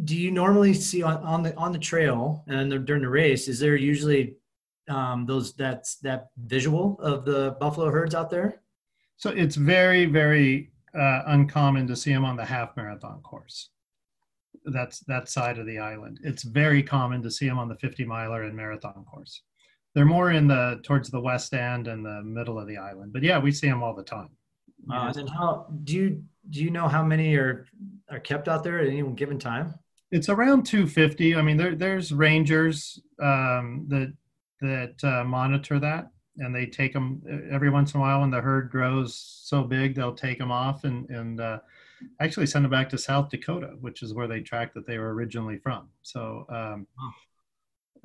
[0.04, 3.48] do you normally see on, on the on the trail and the, during the race?
[3.48, 4.38] Is there usually
[4.90, 8.64] um, those that's that visual of the buffalo herds out there?
[9.18, 13.70] So it's very very uh, uncommon to see them on the half marathon course
[14.66, 16.20] that's that side of the island.
[16.24, 19.42] It's very common to see them on the 50 miler and marathon course.
[19.94, 23.12] They're more in the towards the west end and the middle of the island.
[23.14, 24.30] But yeah, we see them all the time.
[24.92, 27.66] Uh, and how do you do you know how many are
[28.10, 29.76] are kept out there at any given time?
[30.12, 31.36] It's around 250.
[31.36, 34.14] I mean, there there's rangers um, that
[34.62, 38.42] that uh, monitor that, and they take them every once in a while when the
[38.42, 41.60] herd grows so big, they'll take them off and and uh,
[42.20, 45.14] actually send them back to South Dakota, which is where they tracked that they were
[45.14, 45.88] originally from.
[46.02, 46.88] So, um,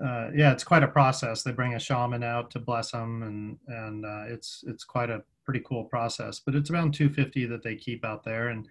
[0.05, 1.43] uh, yeah, it's quite a process.
[1.43, 5.23] They bring a shaman out to bless them, and and uh, it's it's quite a
[5.45, 6.41] pretty cool process.
[6.41, 8.69] But it's around 250 that they keep out there, and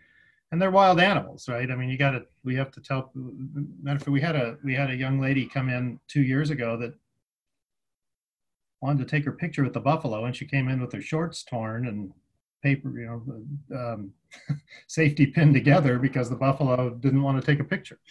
[0.51, 1.69] and they're wild animals, right?
[1.71, 3.11] I mean, you got to we have to tell.
[3.15, 6.51] Matter of fact, we had a we had a young lady come in two years
[6.51, 6.93] ago that
[8.85, 11.43] wanted to take her picture with the buffalo, and she came in with her shorts
[11.43, 12.11] torn and
[12.61, 14.11] paper, you know, um,
[14.87, 17.99] safety pinned together because the buffalo didn't want to take a picture.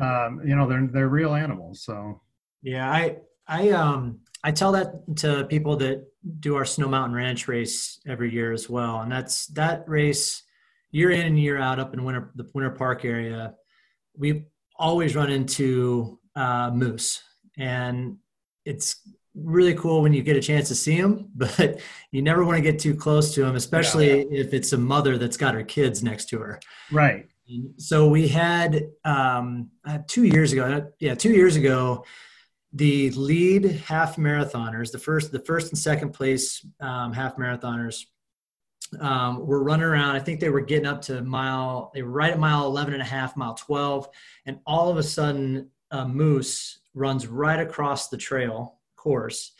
[0.00, 1.84] Um, you know, they're they're real animals.
[1.84, 2.20] So
[2.62, 6.04] yeah, I I um I tell that to people that
[6.40, 10.42] do our Snow Mountain Ranch race every year as well, and that's that race
[10.90, 13.54] year in and year out up in winter the Winter Park area.
[14.16, 14.46] We
[14.76, 17.22] always run into uh, moose,
[17.56, 18.16] and
[18.64, 19.00] it's
[19.42, 22.62] really cool when you get a chance to see them, but you never want to
[22.62, 24.40] get too close to them, especially yeah.
[24.40, 26.60] if it's a mother that's got her kids next to her.
[26.90, 27.26] Right.
[27.78, 32.04] So we had um, uh, two years ago, yeah, two years ago,
[32.74, 38.04] the lead half marathoners, the first, the first and second place um, half marathoners,
[39.00, 40.16] um, were running around.
[40.16, 43.02] I think they were getting up to mile, they were right at mile 11 and
[43.02, 44.08] a half, mile 12.
[44.44, 49.52] And all of a sudden, a moose runs right across the trail course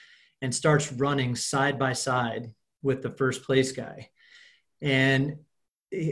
[0.43, 4.11] and starts running side by side with the first place guy.
[4.83, 5.39] And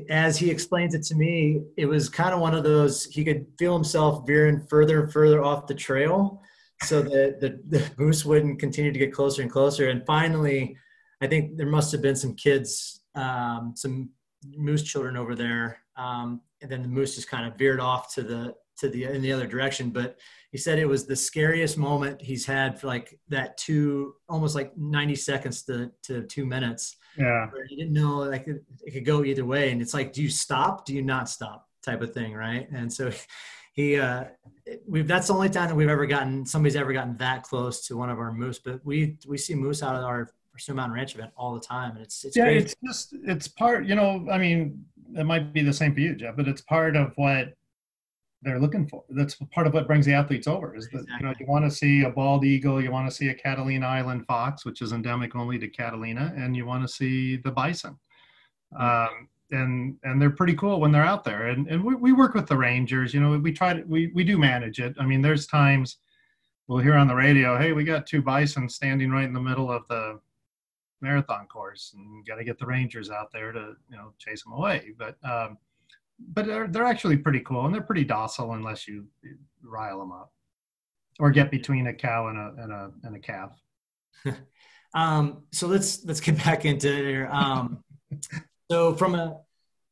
[0.08, 3.46] as he explains it to me, it was kind of one of those, he could
[3.58, 6.42] feel himself veering further and further off the trail
[6.82, 9.88] so that the, the moose wouldn't continue to get closer and closer.
[9.88, 10.76] And finally,
[11.20, 14.10] I think there must have been some kids, um, some
[14.56, 15.78] moose children over there.
[15.96, 19.22] Um, and then the moose just kind of veered off to the, to the, in
[19.22, 19.90] the other direction.
[19.90, 20.18] But
[20.52, 24.76] he said it was the scariest moment he's had for like that two almost like
[24.76, 26.96] 90 seconds to, to two minutes.
[27.18, 27.48] Yeah.
[27.68, 29.70] He didn't know like it, it, could go either way.
[29.70, 32.68] And it's like do you stop do you not stop type of thing right?
[32.70, 33.10] And so
[33.76, 34.24] he uh
[34.88, 37.96] we've that's the only time that we've ever gotten somebody's ever gotten that close to
[37.96, 40.94] one of our moose but we we see moose out of our, our Snow Mountain
[40.94, 44.26] Ranch event all the time and it's, it's yeah it's just it's part you know
[44.32, 44.84] I mean
[45.14, 47.52] it might be the same for you Jeff but it's part of what
[48.42, 49.04] they're looking for.
[49.10, 50.74] That's part of what brings the athletes over.
[50.76, 51.16] Is that exactly.
[51.18, 53.86] you know you want to see a bald eagle, you want to see a Catalina
[53.86, 57.98] Island fox, which is endemic only to Catalina, and you want to see the bison.
[58.78, 61.48] Um, and and they're pretty cool when they're out there.
[61.48, 63.14] And and we, we work with the rangers.
[63.14, 64.94] You know, we try to we we do manage it.
[64.98, 65.98] I mean, there's times
[66.68, 69.70] we'll hear on the radio, hey, we got two bison standing right in the middle
[69.70, 70.18] of the
[71.00, 74.52] marathon course, and got to get the rangers out there to you know chase them
[74.52, 74.92] away.
[74.98, 75.58] But um,
[76.18, 79.06] but they're, they're actually pretty cool and they're pretty docile unless you,
[79.62, 80.32] rile them up
[81.18, 83.50] or get between a cow and a and a and a calf.
[84.94, 87.28] um, so let's let's get back into here.
[87.30, 87.82] Um,
[88.70, 89.40] so from a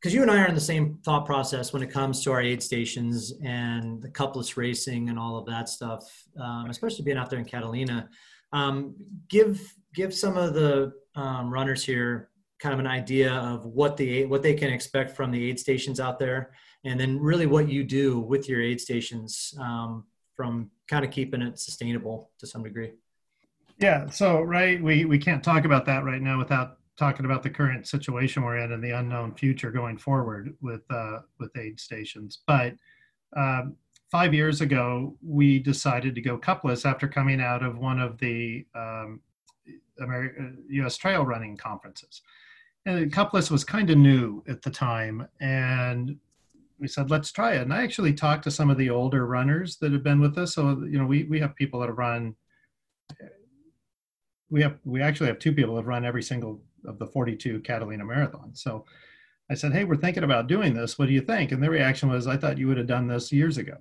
[0.00, 2.42] because you and I are in the same thought process when it comes to our
[2.42, 6.04] aid stations and the cupless racing and all of that stuff,
[6.38, 8.08] um, especially being out there in Catalina.
[8.52, 8.94] um,
[9.28, 9.60] give
[9.94, 14.42] give some of the um, runners here kind of an idea of what the what
[14.42, 16.52] they can expect from the aid stations out there,
[16.84, 21.42] and then really what you do with your aid stations um, from kind of keeping
[21.42, 22.92] it sustainable to some degree.
[23.78, 24.08] Yeah.
[24.10, 27.86] So right, we we can't talk about that right now without talking about the current
[27.86, 32.40] situation we're in and the unknown future going forward with uh, with aid stations.
[32.46, 32.74] But
[33.36, 33.76] um,
[34.10, 38.64] five years ago, we decided to go cupless after coming out of one of the
[38.74, 39.20] um,
[39.98, 40.96] American, U.S.
[40.96, 42.22] trail running conferences.
[42.86, 46.16] And cupless was kind of new at the time, and
[46.78, 47.62] we said let's try it.
[47.62, 50.54] And I actually talked to some of the older runners that have been with us.
[50.54, 52.34] So you know, we we have people that have run.
[54.50, 57.60] We have we actually have two people that have run every single of the 42
[57.60, 58.58] Catalina marathons.
[58.58, 58.84] So
[59.50, 60.98] I said, hey, we're thinking about doing this.
[60.98, 61.52] What do you think?
[61.52, 63.76] And their reaction was, I thought you would have done this years ago.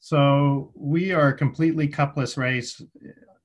[0.00, 2.80] So we are a completely cupless race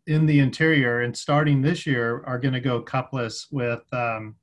[0.06, 4.36] in the interior, and starting this year, are going to go cupless with um,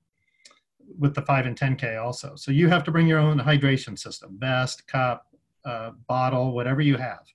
[0.99, 2.35] with the five and 10k also.
[2.37, 5.27] So you have to bring your own hydration system, vest, cup,
[5.65, 7.27] uh, bottle, whatever you have.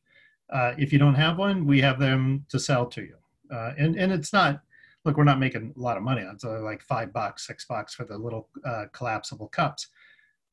[0.49, 3.15] Uh, if you don't have one, we have them to sell to you.
[3.51, 4.61] Uh, and and it's not
[5.05, 6.41] look, we're not making a lot of money on it.
[6.41, 9.87] So like five bucks, six bucks for the little uh, collapsible cups.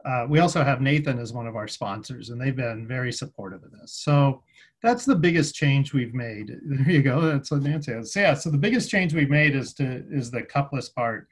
[0.04, 3.62] Uh, we also have Nathan as one of our sponsors, and they've been very supportive
[3.62, 3.92] of this.
[3.92, 4.42] So
[4.82, 6.58] that's the biggest change we've made.
[6.64, 7.20] There you go.
[7.20, 8.12] That's what Nancy has.
[8.12, 8.34] So yeah.
[8.34, 11.28] So the biggest change we've made is to is the cupless part.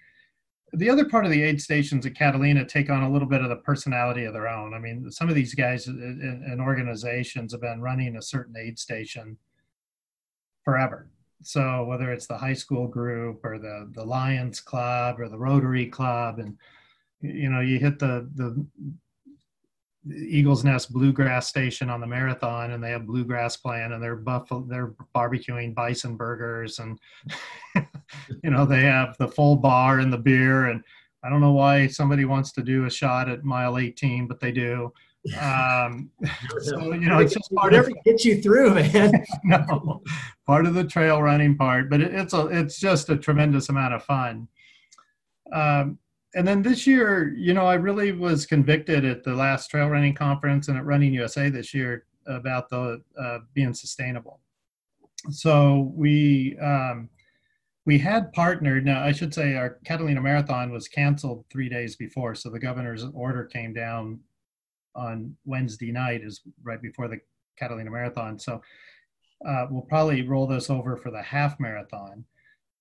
[0.72, 3.48] The other part of the aid stations at Catalina take on a little bit of
[3.48, 4.72] the personality of their own.
[4.72, 9.36] I mean, some of these guys and organizations have been running a certain aid station
[10.64, 11.08] forever
[11.42, 15.86] so whether it's the high school group or the the Lions Club or the Rotary
[15.86, 16.56] Club, and
[17.20, 18.66] you know you hit the the
[20.14, 24.66] Eagles Nest Bluegrass Station on the marathon, and they have bluegrass playing, and they're buffalo,
[24.68, 26.98] they're barbecuing bison burgers, and
[28.44, 30.82] you know they have the full bar and the beer, and
[31.22, 34.52] I don't know why somebody wants to do a shot at mile 18, but they
[34.52, 34.92] do.
[35.38, 36.10] Um,
[36.62, 39.12] so you know, it's just part whatever of, gets you through, man.
[39.44, 40.02] no,
[40.46, 43.92] part of the trail running part, but it, it's a it's just a tremendous amount
[43.92, 44.48] of fun.
[45.52, 45.98] Um,
[46.34, 50.14] and then this year, you know, I really was convicted at the last trail running
[50.14, 54.40] conference and at Running USA this year about the uh, being sustainable.
[55.30, 57.08] So we um,
[57.90, 58.84] we had partnered.
[58.84, 63.04] Now I should say our Catalina Marathon was canceled three days before, so the governor's
[63.14, 64.20] order came down
[64.94, 67.18] on Wednesday night is right before the
[67.58, 68.38] Catalina Marathon.
[68.38, 68.62] So
[69.44, 72.24] uh, we'll probably roll this over for the half marathon.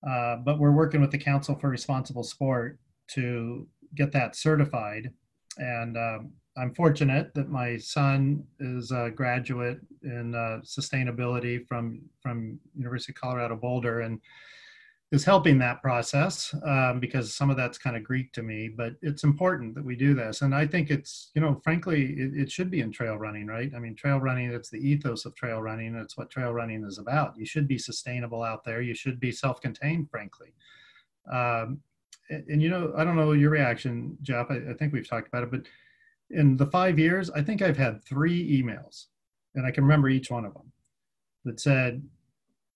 [0.08, 2.78] Uh, but we're working with the Council for Responsible Sport
[3.15, 5.10] to get that certified.
[5.58, 12.60] And um, I'm fortunate that my son is a graduate in uh, sustainability from from
[12.76, 14.22] University of Colorado Boulder, and
[15.12, 18.93] is helping that process um, because some of that's kind of Greek to me, but
[19.02, 20.43] it's important that we do this.
[20.43, 23.72] And I think it's, you know, frankly, it, it, should be in trail running, right?
[23.76, 25.95] I mean, trail running, it's the ethos of trail running.
[25.95, 27.34] It's what trail running is about.
[27.38, 28.82] You should be sustainable out there.
[28.82, 30.54] You should be self contained, frankly.
[31.32, 31.80] Um,
[32.30, 34.52] and, and, you know, I don't know your reaction, Jeff.
[34.52, 35.62] I, I think we've talked about it, but
[36.30, 39.06] in the five years, I think I've had three emails,
[39.56, 40.72] and I can remember each one of them
[41.45, 42.04] that said,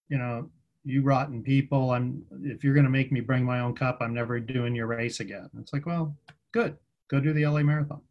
[0.09, 0.49] you know,
[0.85, 4.13] you rotten people i'm if you're going to make me bring my own cup i'm
[4.13, 5.49] never doing your race again.
[5.59, 6.15] It's like well
[6.51, 6.77] good.
[7.09, 8.01] Go do the la marathon.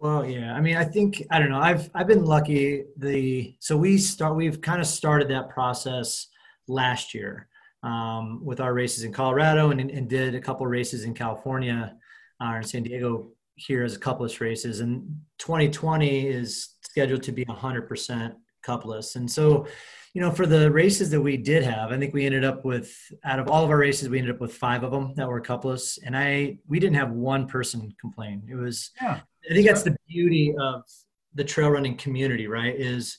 [0.00, 3.76] Well yeah i mean i think i don't know i've i've been lucky the so
[3.76, 6.28] we start we've kind of started that process
[6.68, 7.48] last year
[7.82, 11.96] um, with our races in colorado and, and did a couple races in california
[12.40, 14.80] uh, in san diego here as a cupless races.
[14.80, 18.34] And 2020 is scheduled to be 100%
[18.66, 19.66] cupless and so
[20.14, 22.94] you know, for the races that we did have, I think we ended up with
[23.24, 25.40] out of all of our races, we ended up with five of them that were
[25.40, 28.42] cupless, and I we didn't have one person complain.
[28.50, 30.82] It was, yeah, I think that's the beauty of
[31.34, 32.74] the trail running community, right?
[32.74, 33.18] Is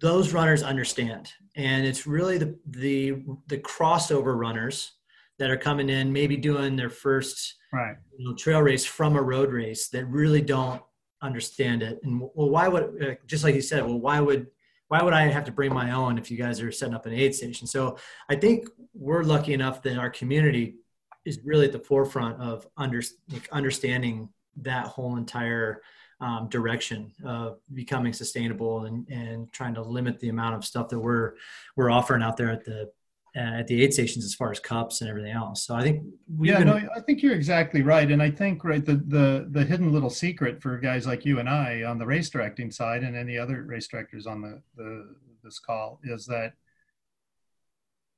[0.00, 4.92] those runners understand, and it's really the the the crossover runners
[5.38, 9.22] that are coming in, maybe doing their first right you know, trail race from a
[9.22, 10.82] road race that really don't
[11.22, 11.98] understand it.
[12.04, 14.46] And well, why would uh, just like you said, well, why would
[14.88, 17.12] why would I have to bring my own if you guys are setting up an
[17.12, 17.66] aid station?
[17.66, 20.76] So I think we're lucky enough that our community
[21.24, 24.28] is really at the forefront of under, like understanding
[24.58, 25.80] that whole entire
[26.20, 30.98] um, direction of becoming sustainable and, and trying to limit the amount of stuff that
[30.98, 31.34] we're
[31.76, 32.90] we're offering out there at the
[33.36, 35.66] Uh, at the aid stations as far as cups and everything else.
[35.66, 36.04] So I think
[36.40, 36.68] yeah, been...
[36.68, 40.10] no, I think you're exactly right, and I think right the the the hidden little
[40.10, 43.64] secret for guys like you and I on the race directing side, and any other
[43.64, 46.54] race directors on the the this call is that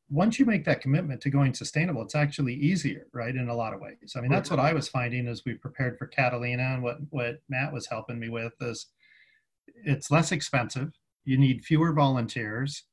[0.08, 3.34] once you make that commitment to going sustainable, it's actually easier, right?
[3.34, 4.14] In a lot of ways.
[4.16, 7.40] I mean, that's what I was finding as we prepared for Catalina and what, what
[7.48, 8.86] Matt was helping me with is
[9.84, 10.92] it's less expensive.
[11.24, 12.84] You need fewer volunteers.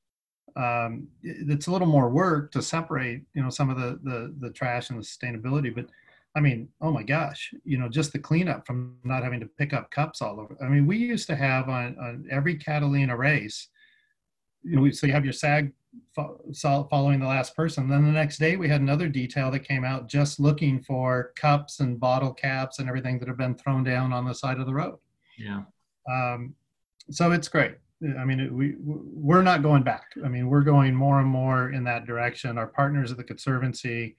[0.56, 4.52] Um, it's a little more work to separate, you know, some of the, the, the
[4.52, 5.88] trash and the sustainability, but
[6.36, 9.72] I mean, oh my gosh, you know, just the cleanup from not having to pick
[9.72, 10.58] up cups all over.
[10.64, 13.68] I mean, we used to have on, on every Catalina race,
[14.64, 15.72] you know, so you have your SAG
[16.16, 17.88] following the last person.
[17.88, 21.82] Then the next day we had another detail that came out just looking for cups
[21.82, 24.74] and bottle caps and everything that have been thrown down on the side of the
[24.74, 24.98] road.
[25.38, 25.64] Yeah.
[26.12, 26.56] Um,
[27.12, 27.76] so it's great.
[28.20, 30.12] I mean, we we're not going back.
[30.24, 32.58] I mean, we're going more and more in that direction.
[32.58, 34.16] Our partners at the Conservancy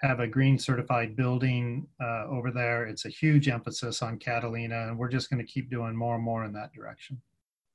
[0.00, 2.86] have a green certified building uh, over there.
[2.86, 6.24] It's a huge emphasis on Catalina, and we're just going to keep doing more and
[6.24, 7.20] more in that direction.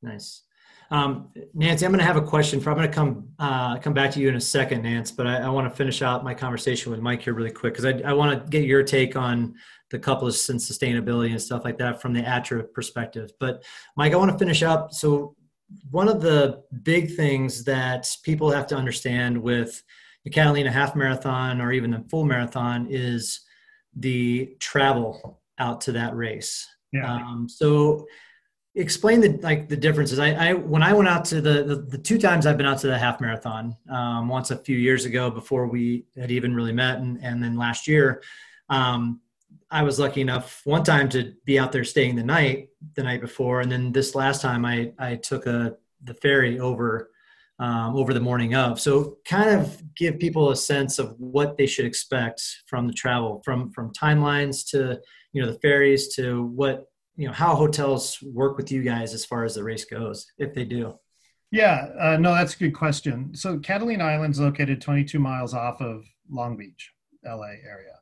[0.01, 0.43] Nice.
[0.91, 2.69] Um, Nancy, I'm going to have a question for.
[2.69, 5.11] I'm going to come uh, come back to you in a second, Nance.
[5.11, 7.85] But I, I want to finish out my conversation with Mike here really quick because
[7.85, 9.55] I, I want to get your take on
[9.89, 13.31] the cupless and sustainability and stuff like that from the ATRA perspective.
[13.39, 13.63] But
[13.95, 14.93] Mike, I want to finish up.
[14.93, 15.35] So
[15.89, 19.81] one of the big things that people have to understand with
[20.23, 23.41] the Catalina half marathon or even the full marathon is
[23.95, 26.67] the travel out to that race.
[26.91, 27.13] Yeah.
[27.13, 28.07] Um, so
[28.75, 30.19] explain the like the differences.
[30.19, 32.79] I, I when I went out to the, the, the two times I've been out
[32.79, 36.73] to the half marathon, um, once a few years ago before we had even really
[36.73, 38.23] met, and and then last year,
[38.69, 39.21] um,
[39.71, 43.21] I was lucky enough one time to be out there staying the night the night
[43.21, 47.11] before, and then this last time I I took a the ferry over
[47.59, 48.79] um, over the morning of.
[48.79, 53.41] So kind of give people a sense of what they should expect from the travel,
[53.45, 54.99] from from timelines to
[55.31, 56.85] you know the ferries to what
[57.15, 60.53] you know how hotels work with you guys as far as the race goes, if
[60.53, 60.97] they do.
[61.51, 63.35] Yeah, uh, no, that's a good question.
[63.35, 66.91] So Catalina Island is located 22 miles off of Long Beach,
[67.23, 67.93] LA area.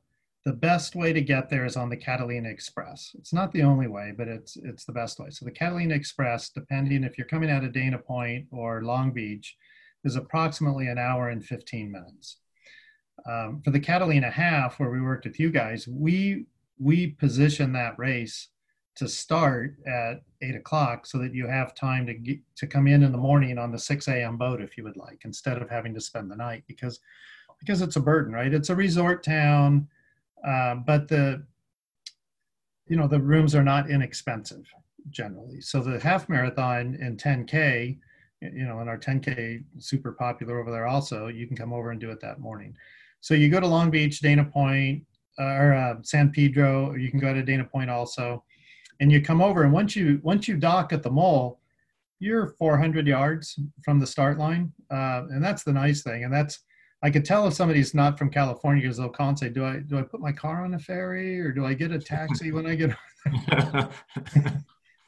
[0.44, 3.12] The best way to get there is on the Catalina Express.
[3.20, 5.30] It's not the only way, but it's it's the best way.
[5.30, 9.56] So the Catalina Express, depending if you're coming out of Dana Point or Long Beach,
[10.04, 12.38] is approximately an hour and 15 minutes.
[13.30, 16.46] Um, for the Catalina half, where we worked with you guys, we
[16.80, 18.48] we position that race
[18.96, 23.04] to start at eight o'clock so that you have time to get, to come in
[23.04, 24.38] in the morning on the 6 a.m.
[24.38, 27.00] boat if you would like, instead of having to spend the night because
[27.60, 28.54] because it's a burden, right?
[28.54, 29.88] It's a resort town
[30.46, 31.46] uh, but the
[32.88, 34.66] you know the rooms are not inexpensive
[35.10, 35.62] generally.
[35.62, 37.98] So the half marathon and 10k,
[38.42, 41.28] you know, and our 10k super popular over there also.
[41.28, 42.76] You can come over and do it that morning.
[43.20, 45.06] So you go to Long Beach, Dana Point,
[45.40, 48.44] uh, or uh, San Pedro, or you can go to Dana Point also,
[49.00, 49.64] and you come over.
[49.64, 51.60] And once you once you dock at the Mole,
[52.20, 56.24] you're 400 yards from the start line, uh, and that's the nice thing.
[56.24, 56.60] And that's
[57.04, 59.80] I could tell if somebody's not from California because they'll call and say, "Do I
[59.80, 62.68] do I put my car on a ferry or do I get a taxi when
[62.68, 62.96] I get?"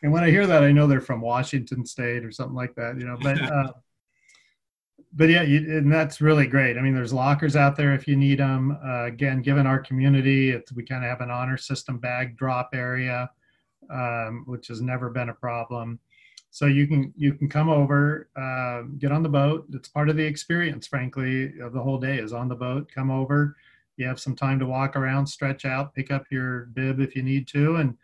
[0.02, 3.00] and when I hear that, I know they're from Washington State or something like that,
[3.00, 3.18] you know.
[3.22, 3.74] But uh,
[5.14, 6.78] but yeah, you, and that's really great.
[6.78, 8.78] I mean, there's lockers out there if you need them.
[8.84, 13.30] Uh, again, given our community, we kind of have an honor system bag drop area,
[13.92, 16.00] um, which has never been a problem
[16.54, 19.66] so you can you can come over uh, get on the boat.
[19.74, 23.10] It's part of the experience frankly of the whole day is on the boat come
[23.10, 23.56] over.
[23.98, 27.24] You have some time to walk around stretch out pick up your bib if you
[27.24, 27.78] need to.
[27.78, 27.98] And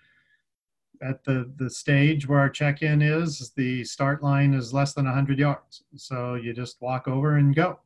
[1.04, 5.38] at the the stage where our check-in is the start line is less than 100
[5.38, 5.84] yards.
[5.96, 7.80] So you just walk over and go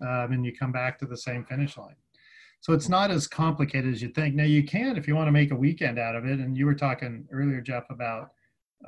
[0.00, 1.96] um, and you come back to the same finish line.
[2.60, 4.36] So it's not as complicated as you think.
[4.36, 6.38] Now you can if you want to make a weekend out of it.
[6.38, 8.30] And you were talking earlier jeff about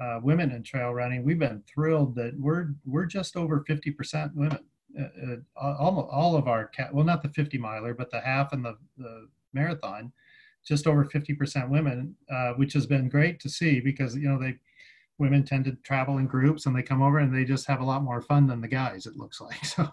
[0.01, 4.59] uh, women in trail running, we've been thrilled that we're we're just over 50% women.
[4.99, 8.64] Uh, uh, almost all of our well, not the 50 miler, but the half and
[8.64, 10.12] the, the marathon,
[10.66, 14.57] just over 50% women, uh, which has been great to see because you know they
[15.18, 17.84] women tend to travel in groups and they come over and they just have a
[17.84, 19.88] lot more fun than the guys it looks like so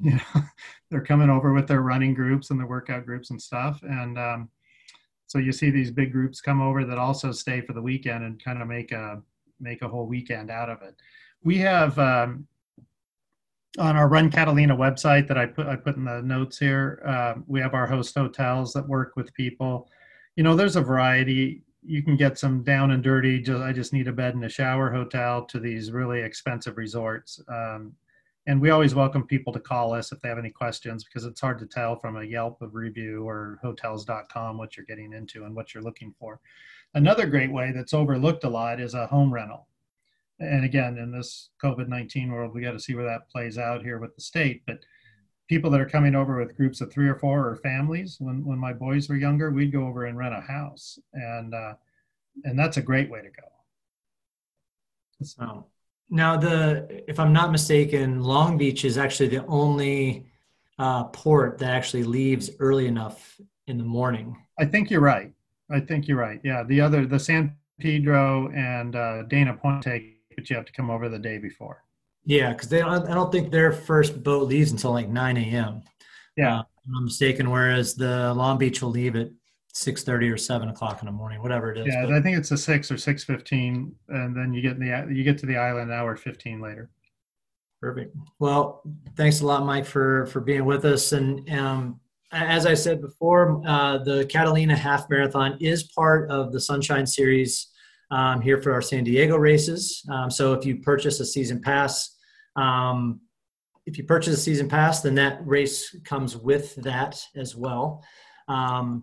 [0.00, 0.42] you know
[0.90, 4.48] they're coming over with their running groups and their workout groups and stuff and um,
[5.26, 8.42] so you see these big groups come over that also stay for the weekend and
[8.42, 9.20] kind of make a
[9.62, 10.94] make a whole weekend out of it.
[11.44, 12.46] We have um,
[13.78, 17.02] on our Run Catalina website that I put I put in the notes here.
[17.06, 19.88] Uh, we have our host hotels that work with people.
[20.36, 21.62] You know, there's a variety.
[21.84, 23.40] You can get some down and dirty.
[23.40, 27.40] Just, I just need a bed and a shower hotel to these really expensive resorts.
[27.48, 27.92] Um,
[28.46, 31.40] and we always welcome people to call us if they have any questions because it's
[31.40, 35.72] hard to tell from a Yelp review or hotels.com what you're getting into and what
[35.72, 36.40] you're looking for.
[36.94, 39.68] Another great way that's overlooked a lot is a home rental.
[40.40, 43.82] And again, in this COVID 19 world, we got to see where that plays out
[43.82, 44.62] here with the state.
[44.66, 44.80] But
[45.52, 48.16] people that are coming over with groups of three or four or families.
[48.18, 51.74] When when my boys were younger, we'd go over and rent a house, and uh,
[52.44, 53.48] and that's a great way to go.
[55.22, 55.66] So
[56.08, 60.26] now the if I'm not mistaken, Long Beach is actually the only
[60.78, 64.36] uh, port that actually leaves early enough in the morning.
[64.58, 65.32] I think you're right.
[65.72, 66.40] I think you're right.
[66.44, 70.72] Yeah, the other the San Pedro and uh, Dana Point take, but you have to
[70.72, 71.84] come over the day before.
[72.24, 75.82] Yeah, because they don't, I don't think their first boat leaves until like 9 a.m.
[76.36, 76.62] Yeah, uh,
[76.96, 77.50] I'm mistaken.
[77.50, 79.30] Whereas the Long Beach will leave at
[79.74, 81.86] 6:30 or 7 o'clock in the morning, whatever it is.
[81.88, 85.14] Yeah, but, I think it's a six or 6:15, and then you get in the
[85.14, 86.90] you get to the island an hour 15 later.
[87.80, 88.16] Perfect.
[88.38, 88.82] Well,
[89.16, 91.12] thanks a lot, Mike, for for being with us.
[91.12, 92.00] And um,
[92.32, 97.68] as I said before, uh, the Catalina Half Marathon is part of the Sunshine Series
[98.10, 100.02] um, here for our San Diego races.
[100.10, 102.16] Um, so if you purchase a season pass,
[102.56, 103.20] um,
[103.84, 108.04] if you purchase a season pass, then that race comes with that as well.
[108.48, 109.02] Um,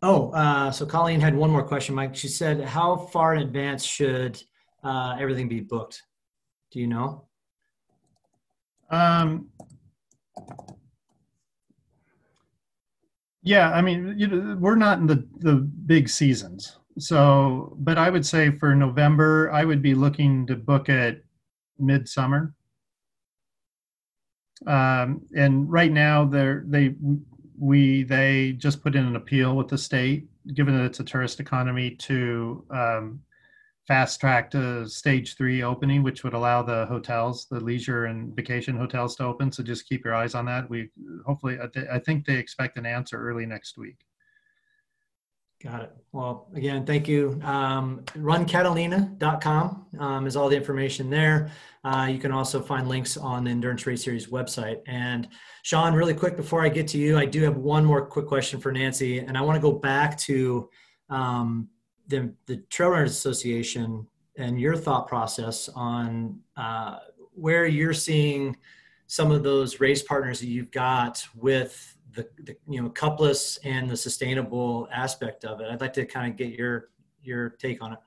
[0.00, 2.14] oh, uh, so Colleen had one more question, Mike.
[2.14, 4.42] She said, "How far in advance should
[4.84, 6.02] uh, everything be booked?"
[6.70, 7.26] Do you know?
[8.90, 9.48] Um,
[13.42, 18.08] yeah, I mean, you know, we're not in the the big seasons, so but I
[18.08, 21.24] would say for November, I would be looking to book it
[21.78, 22.54] midsummer.
[24.66, 26.94] Um, and right now, they're they
[27.58, 31.40] we they just put in an appeal with the state, given that it's a tourist
[31.40, 33.20] economy, to um,
[33.86, 38.76] fast track to stage three opening, which would allow the hotels, the leisure and vacation
[38.76, 39.50] hotels to open.
[39.50, 40.70] So just keep your eyes on that.
[40.70, 40.90] We
[41.26, 41.58] hopefully,
[41.90, 43.98] I think they expect an answer early next week.
[45.62, 45.92] Got it.
[46.10, 47.40] Well, again, thank you.
[47.44, 51.52] Um, runcatalina.com um, is all the information there.
[51.84, 54.80] Uh, you can also find links on the Endurance Race Series website.
[54.88, 55.28] And
[55.62, 58.60] Sean, really quick before I get to you, I do have one more quick question
[58.60, 60.68] for Nancy, and I want to go back to
[61.10, 61.68] um,
[62.08, 66.98] the, the Trail Runners Association and your thought process on uh,
[67.34, 68.56] where you're seeing
[69.06, 73.88] some of those race partners that you've got with the, the, you know cupless and
[73.88, 75.68] the sustainable aspect of it.
[75.70, 76.90] I'd like to kind of get your
[77.22, 77.98] your take on it.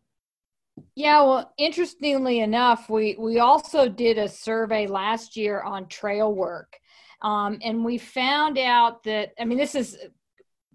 [0.96, 6.78] Yeah, well, interestingly enough, we we also did a survey last year on trail work,
[7.22, 9.98] um, and we found out that I mean this is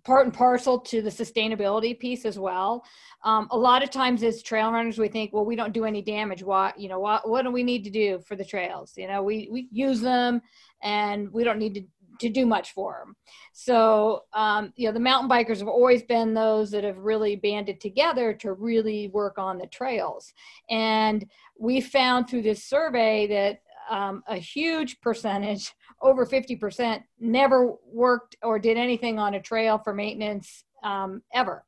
[0.04, 2.84] part and parcel to the sustainability piece as well.
[3.24, 6.02] Um, a lot of times as trail runners, we think, well, we don't do any
[6.02, 6.42] damage.
[6.42, 8.94] What, you know, what, what do we need to do for the trails?
[8.96, 10.40] You know, we, we use them
[10.82, 11.82] and we don't need to,
[12.20, 13.16] to do much for them.
[13.52, 17.80] So, um, you know, the mountain bikers have always been those that have really banded
[17.80, 20.32] together to really work on the trails.
[20.68, 21.26] And
[21.58, 25.72] we found through this survey that um, a huge percentage,
[26.02, 31.64] over 50%, never worked or did anything on a trail for maintenance um, ever.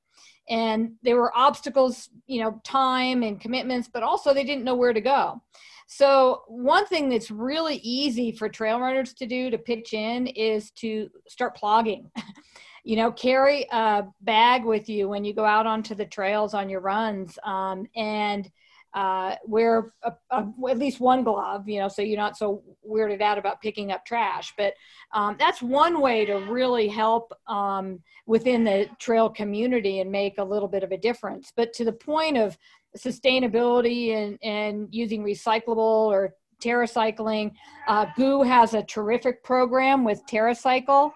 [0.48, 4.92] And there were obstacles, you know, time and commitments, but also they didn't know where
[4.92, 5.40] to go.
[5.86, 10.70] So, one thing that's really easy for trail runners to do to pitch in is
[10.72, 12.10] to start plogging.
[12.84, 16.68] you know, carry a bag with you when you go out onto the trails on
[16.68, 18.50] your runs um, and
[18.94, 23.22] uh, wear a, a, at least one glove, you know, so you're not so weirded
[23.22, 24.52] out about picking up trash.
[24.56, 24.74] But
[25.12, 30.44] um, that's one way to really help um, within the trail community and make a
[30.44, 31.52] little bit of a difference.
[31.56, 32.58] But to the point of
[32.96, 37.52] sustainability and, and using recyclable or TerraCycling,
[37.88, 41.12] uh, GU has a terrific program with TerraCycle.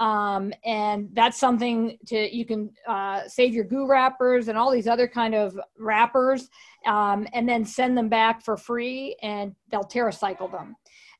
[0.00, 4.88] Um, and that's something to you can uh, save your GU wrappers and all these
[4.88, 6.48] other kind of wrappers
[6.86, 10.74] um, and then send them back for free and they'll TerraCycle them.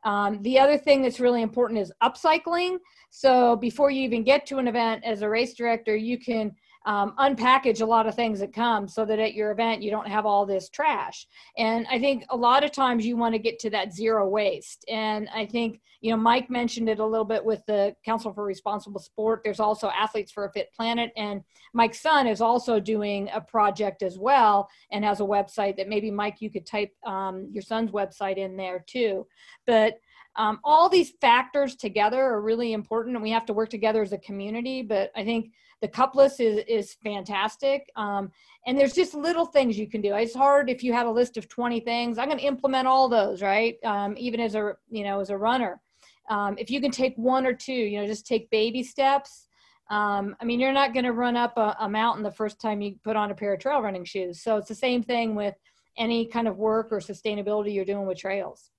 [0.04, 2.78] Um, the other thing that's really important is upcycling.
[3.10, 6.50] So before you even get to an event as a race director you can
[6.86, 10.08] um, unpackage a lot of things that come so that at your event you don't
[10.08, 11.26] have all this trash.
[11.58, 14.84] And I think a lot of times you want to get to that zero waste.
[14.88, 18.44] And I think, you know, Mike mentioned it a little bit with the Council for
[18.44, 19.42] Responsible Sport.
[19.44, 21.12] There's also Athletes for a Fit Planet.
[21.16, 21.42] And
[21.74, 26.10] Mike's son is also doing a project as well and has a website that maybe,
[26.10, 29.26] Mike, you could type um, your son's website in there too.
[29.66, 29.98] But
[30.36, 34.12] um, all these factors together are really important and we have to work together as
[34.12, 34.80] a community.
[34.80, 37.90] But I think the cupless is is fantastic.
[37.96, 38.30] Um,
[38.66, 40.14] and there's just little things you can do.
[40.14, 42.18] It's hard if you have a list of 20 things.
[42.18, 43.76] I'm going to implement all those right?
[43.84, 45.80] Um, even as a you know as a runner.
[46.28, 49.46] Um, if you can take one or two you know just take baby steps.
[49.90, 52.80] Um, i mean you're not going to run up a, a mountain the first time
[52.80, 54.42] you put on a pair of trail running shoes.
[54.42, 55.54] So it's the same thing with
[55.98, 58.70] any kind of work or sustainability you're doing with trails.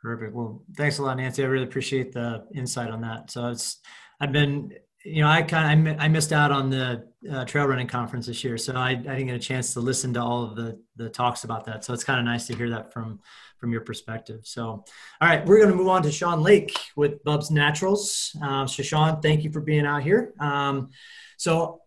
[0.00, 0.34] Perfect.
[0.34, 1.42] Well, thanks a lot, Nancy.
[1.42, 3.30] I really appreciate the insight on that.
[3.30, 3.80] So it's,
[4.20, 4.72] I've been,
[5.08, 8.44] you know, I kind of, I missed out on the uh, trail running conference this
[8.44, 11.08] year, so I, I didn't get a chance to listen to all of the the
[11.08, 11.84] talks about that.
[11.84, 13.20] So it's kind of nice to hear that from
[13.58, 14.40] from your perspective.
[14.44, 14.84] So, all
[15.20, 18.36] right, we're going to move on to Sean Lake with Bubs Naturals.
[18.42, 20.32] Uh, so, Sean, thank you for being out here.
[20.38, 20.90] Um,
[21.36, 21.80] so,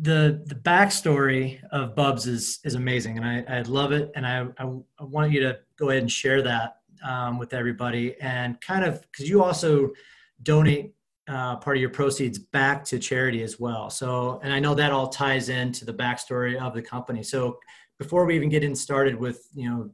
[0.00, 4.46] the the backstory of Bubs is is amazing, and I, I love it, and I,
[4.58, 4.64] I,
[4.98, 6.76] I want you to go ahead and share that
[7.06, 9.92] um, with everybody, and kind of because you also
[10.42, 10.94] donate
[11.28, 13.90] uh, part of your proceeds back to charity as well.
[13.90, 17.22] So, and I know that all ties into the backstory of the company.
[17.22, 17.58] So,
[17.98, 19.90] before we even get in started with you know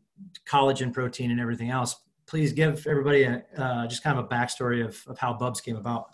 [0.48, 4.84] collagen protein and everything else, please give everybody a, uh, just kind of a backstory
[4.84, 6.06] of, of how Bubs came about.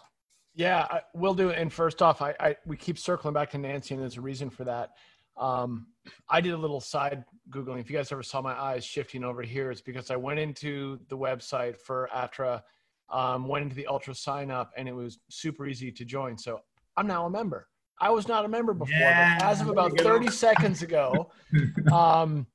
[0.54, 1.50] Yeah, I, we'll do.
[1.50, 1.58] It.
[1.58, 4.50] And first off, I, I, we keep circling back to Nancy, and there's a reason
[4.50, 4.90] for that.
[5.36, 5.86] Um,
[6.28, 7.80] I did a little side googling.
[7.80, 10.98] If you guys ever saw my eyes shifting over here, it's because I went into
[11.08, 12.62] the website for ATRA,
[13.10, 16.38] um, went into the UltraSignup, and it was super easy to join.
[16.38, 16.60] So
[16.96, 17.66] I'm now a member.
[18.00, 21.30] I was not a member before, yeah, but as of about 30 seconds ago,
[21.92, 22.46] um,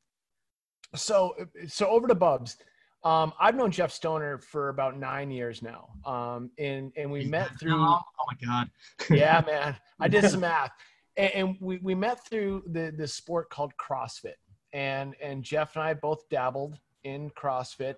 [0.95, 1.35] so
[1.67, 2.57] so over to Bubs.
[3.03, 7.51] Um, I've known Jeff Stoner for about nine years now, um, and and we met
[7.59, 7.79] through.
[7.79, 8.69] Oh my god!
[9.15, 10.71] yeah, man, I did some math,
[11.15, 14.39] and, and, we we met through the the sport called CrossFit,
[14.73, 17.95] and and Jeff and I both dabbled in CrossFit,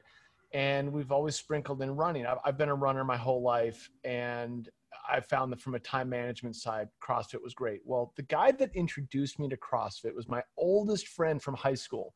[0.54, 2.26] and we've always sprinkled in running.
[2.26, 4.70] I've, I've been a runner my whole life, and
[5.10, 7.82] I found that from a time management side, CrossFit was great.
[7.86, 12.14] Well, the guy that introduced me to CrossFit was my oldest friend from high school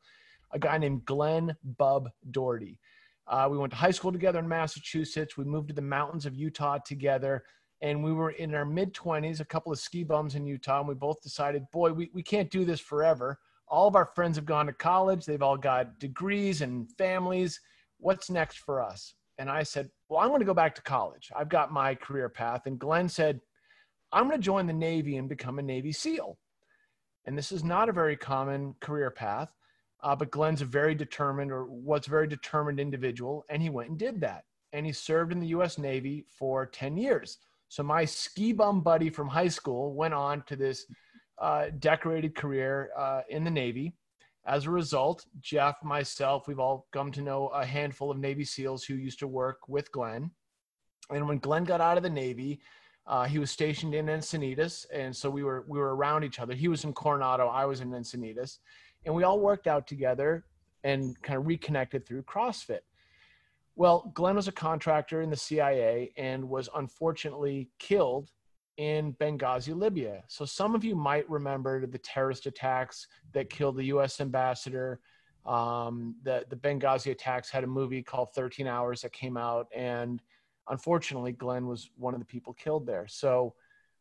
[0.54, 2.80] a guy named Glenn Bub Doherty.
[3.28, 5.38] Uh, we went to high school together in Massachusetts.
[5.38, 7.44] We moved to the mountains of Utah together.
[7.82, 10.80] And we were in our mid 20s, a couple of ski bums in Utah.
[10.80, 13.40] And we both decided, boy, we, we can't do this forever.
[13.68, 17.60] All of our friends have gone to college, they've all got degrees and families.
[18.02, 19.14] What's next for us?
[19.38, 21.32] And I said, well, I'm going to go back to college.
[21.36, 22.66] I've got my career path.
[22.66, 23.40] And Glenn said,
[24.12, 26.38] I'm going to join the Navy and become a Navy SEAL.
[27.26, 29.54] And this is not a very common career path.
[30.04, 34.00] Uh, but Glenn's a very determined or was very determined individual, and he went and
[34.00, 34.46] did that.
[34.74, 35.78] And he served in the U.S.
[35.78, 37.38] Navy for 10 years.
[37.68, 40.86] So my ski bum buddy from high school went on to this
[41.40, 43.94] uh, decorated career uh, in the Navy.
[44.46, 48.84] As a result, Jeff, myself, we've all come to know a handful of Navy SEALs
[48.84, 50.32] who used to work with Glenn.
[51.12, 52.62] And when Glenn got out of the Navy,
[53.06, 56.54] uh, he was stationed in Encinitas, and so we were we were around each other.
[56.54, 58.60] He was in Coronado, I was in Encinitas,
[59.06, 60.46] and we all worked out together
[60.84, 62.80] and kind of reconnected through CrossFit.
[63.76, 68.30] Well, Glenn was a contractor in the CIA and was unfortunately killed
[68.78, 70.24] in Benghazi, Libya.
[70.28, 74.22] So some of you might remember the terrorist attacks that killed the U.S.
[74.22, 75.00] ambassador.
[75.46, 80.22] Um, the the Benghazi attacks had a movie called 13 Hours that came out, and
[80.70, 83.08] unfortunately, Glenn was one of the people killed there.
[83.08, 83.56] So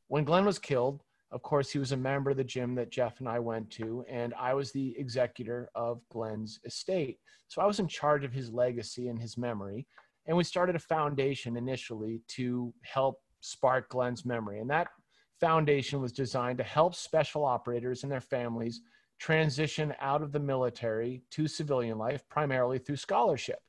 [0.08, 1.02] when Glenn was killed,
[1.32, 4.04] of course, he was a member of the gym that Jeff and I went to,
[4.08, 7.20] and I was the executor of Glenn's estate.
[7.48, 9.86] So I was in charge of his legacy and his memory.
[10.26, 14.60] And we started a foundation initially to help spark Glenn's memory.
[14.60, 14.88] And that
[15.40, 18.82] foundation was designed to help special operators and their families
[19.18, 23.60] transition out of the military to civilian life, primarily through scholarship.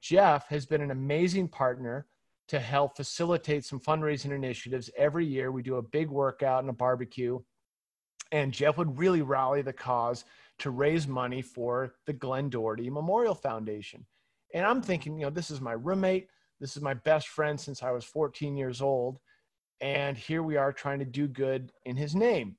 [0.00, 2.06] Jeff has been an amazing partner
[2.48, 4.90] to help facilitate some fundraising initiatives.
[4.96, 7.38] Every year, we do a big workout and a barbecue.
[8.30, 10.26] And Jeff would really rally the cause
[10.58, 14.04] to raise money for the Glenn Doherty Memorial Foundation.
[14.52, 16.28] And I'm thinking, you know, this is my roommate.
[16.60, 19.18] This is my best friend since I was 14 years old.
[19.80, 22.56] And here we are trying to do good in his name.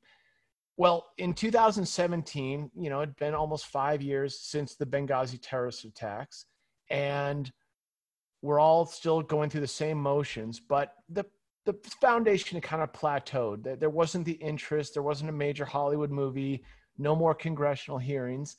[0.78, 6.46] Well, in 2017, you know, it'd been almost five years since the Benghazi terrorist attacks.
[6.90, 7.52] And
[8.42, 11.26] we're all still going through the same motions, but the
[11.66, 13.80] the foundation kind of plateaued.
[13.80, 14.94] There wasn't the interest.
[14.94, 16.64] There wasn't a major Hollywood movie.
[17.00, 18.58] No more congressional hearings,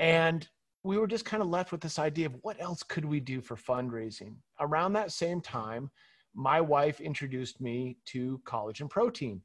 [0.00, 0.46] and
[0.86, 3.40] we were just kind of left with this idea of what else could we do
[3.40, 4.34] for fundraising.
[4.60, 5.90] Around that same time,
[6.34, 9.42] my wife introduced me to collagen protein.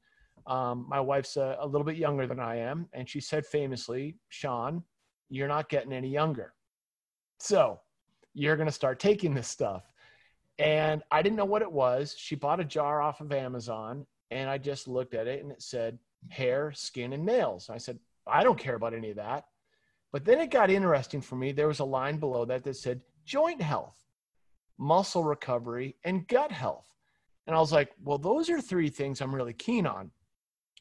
[0.47, 4.17] Um, my wife's a, a little bit younger than I am, and she said famously,
[4.29, 4.83] "Sean,
[5.29, 6.53] you're not getting any younger."
[7.39, 7.79] So
[8.33, 9.91] you're going to start taking this stuff.
[10.59, 12.15] And I didn't know what it was.
[12.17, 15.61] She bought a jar off of Amazon and I just looked at it and it
[15.61, 15.97] said
[16.29, 17.69] hair, skin, and nails.
[17.69, 19.45] I said, I don't care about any of that.
[20.11, 21.51] But then it got interesting for me.
[21.51, 23.97] There was a line below that that said joint health,
[24.77, 26.87] muscle recovery, and gut health.
[27.47, 30.11] And I was like, well, those are three things I'm really keen on.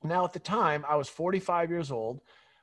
[0.02, 2.20] Now, at the time, I was 45 years old.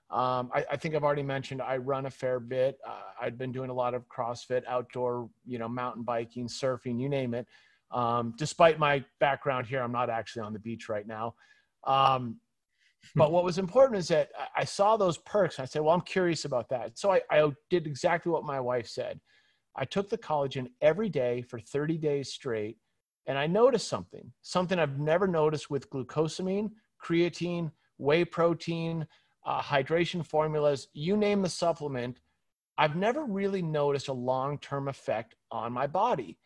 [0.10, 2.80] Um, I, I, think I've already mentioned I run a fair bit.
[2.88, 7.10] Uh, I've been doing a lot of CrossFit, outdoor, you know, mountain biking, surfing, you
[7.10, 7.46] name it.
[7.92, 11.36] Um, despite my background here, I'm not actually on the beach right now.
[11.84, 12.40] Um,
[13.16, 15.60] but what was important is that I saw those perks.
[15.60, 16.98] I said, well, I'm curious about that.
[16.98, 19.20] So I, I did exactly what my wife said.
[19.76, 22.78] I took the collagen every day for 30 days straight.
[23.28, 26.72] And I noticed something, something I've never noticed with glucosamine,
[27.04, 29.06] creatine, whey protein,
[29.46, 32.20] uh, hydration formulas, you name the supplement,
[32.78, 36.38] I've never really noticed a long term effect on my body,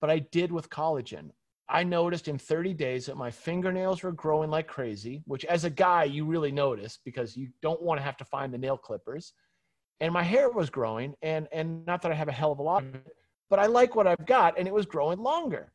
[0.00, 1.30] but I did with collagen.
[1.70, 5.70] I noticed in 30 days that my fingernails were growing like crazy, which as a
[5.70, 9.34] guy, you really notice because you don't want to have to find the nail clippers.
[10.00, 12.62] And my hair was growing, and, and not that I have a hell of a
[12.62, 12.84] lot
[13.50, 15.72] but I like what I've got, and it was growing longer.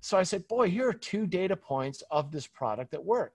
[0.00, 3.34] So I said, Boy, here are two data points of this product that work.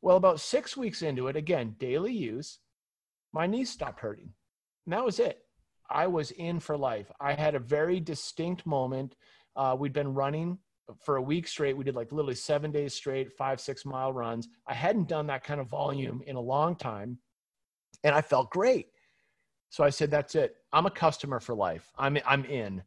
[0.00, 2.58] Well, about six weeks into it, again, daily use,
[3.32, 4.30] my knees stopped hurting.
[4.86, 5.44] And that was it.
[5.88, 7.10] I was in for life.
[7.20, 9.14] I had a very distinct moment.
[9.54, 10.58] Uh, we'd been running
[11.00, 11.76] for a week straight.
[11.76, 14.48] We did like literally seven days straight, five, six mile runs.
[14.66, 17.18] I hadn't done that kind of volume in a long time.
[18.04, 18.88] And I felt great.
[19.70, 20.56] So I said, that's it.
[20.72, 21.90] I'm a customer for life.
[21.96, 22.82] I'm, I'm in.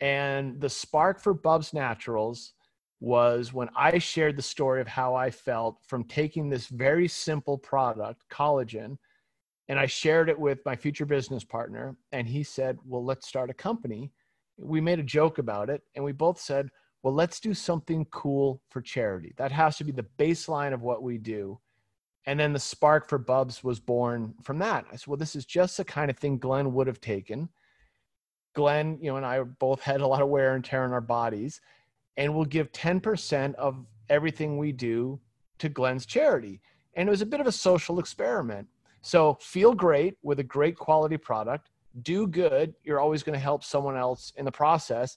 [0.00, 2.54] And the spark for Bubs Naturals
[3.00, 7.58] was when I shared the story of how I felt from taking this very simple
[7.58, 8.96] product, collagen,
[9.68, 11.96] and I shared it with my future business partner.
[12.12, 14.10] And he said, Well, let's start a company.
[14.58, 16.70] We made a joke about it, and we both said,
[17.06, 19.32] Well, let's do something cool for charity.
[19.36, 21.60] That has to be the baseline of what we do.
[22.26, 24.86] And then the spark for Bubs was born from that.
[24.90, 27.48] I said, Well, this is just the kind of thing Glenn would have taken.
[28.54, 31.00] Glenn, you know, and I both had a lot of wear and tear on our
[31.00, 31.60] bodies
[32.16, 35.20] and we'll give 10% of everything we do
[35.58, 36.60] to Glenn's charity.
[36.94, 38.66] And it was a bit of a social experiment.
[39.02, 41.70] So feel great with a great quality product,
[42.02, 42.74] do good.
[42.82, 45.16] You're always going to help someone else in the process.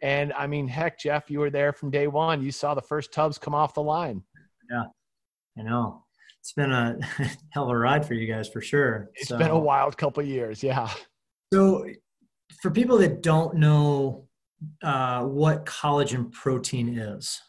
[0.00, 2.42] And I mean, heck, Jeff, you were there from day one.
[2.42, 4.22] You saw the first tubs come off the line.
[4.70, 4.84] Yeah,
[5.58, 6.04] I know.
[6.40, 6.98] It's been a
[7.50, 9.10] hell of a ride for you guys for sure.
[9.14, 10.62] It's so, been a wild couple years.
[10.62, 10.90] Yeah.
[11.52, 11.86] So,
[12.62, 14.28] for people that don't know
[14.82, 17.40] uh, what collagen protein is.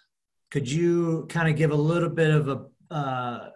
[0.51, 3.49] Could you kind of give a little bit of a, uh,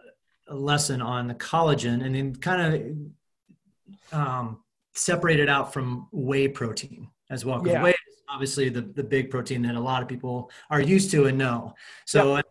[0.47, 3.13] a lesson on the collagen and then kind
[4.11, 4.63] of um,
[4.93, 7.59] separate it out from whey protein as well?
[7.59, 7.83] Because yeah.
[7.83, 7.95] whey
[8.33, 11.73] obviously the, the big protein that a lot of people are used to and know.
[12.05, 12.41] So yeah.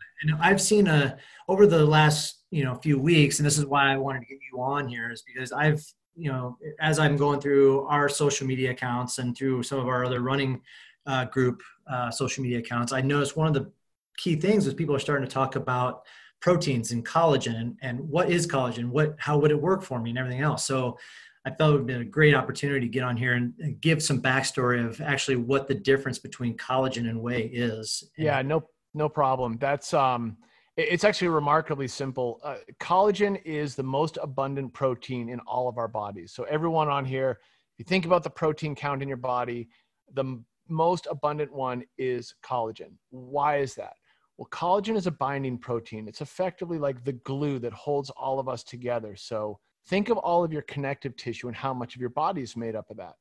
[0.41, 1.17] I've seen a,
[1.49, 4.39] over the last you know few weeks, and this is why I wanted to get
[4.53, 5.83] you on here, is because I've
[6.15, 10.05] you know as I'm going through our social media accounts and through some of our
[10.05, 10.61] other running
[11.07, 13.73] uh, group uh, social media accounts, I noticed one of the
[14.19, 16.05] key things is people are starting to talk about
[16.41, 20.11] proteins and collagen and, and what is collagen, what how would it work for me,
[20.11, 20.65] and everything else.
[20.65, 20.99] So
[21.45, 24.03] I felt it would be a great opportunity to get on here and, and give
[24.03, 28.05] some backstory of actually what the difference between collagen and whey is.
[28.17, 29.57] yeah, no, no problem.
[29.59, 30.37] That's um,
[30.77, 32.41] it's actually remarkably simple.
[32.43, 36.33] Uh, collagen is the most abundant protein in all of our bodies.
[36.33, 39.69] So everyone on here, if you think about the protein count in your body,
[40.15, 42.93] the most abundant one is collagen.
[43.11, 43.95] Why is that?
[44.39, 46.09] Well, collagen is a binding protein.
[46.09, 49.15] It's effectively like the glue that holds all of us together.
[49.17, 52.57] So think of all of your connective tissue and how much of your body is
[52.57, 53.15] made up of that.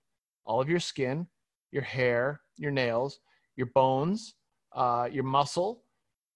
[0.45, 1.27] All of your skin,
[1.71, 3.19] your hair, your nails,
[3.55, 4.35] your bones,
[4.73, 5.83] uh, your muscle,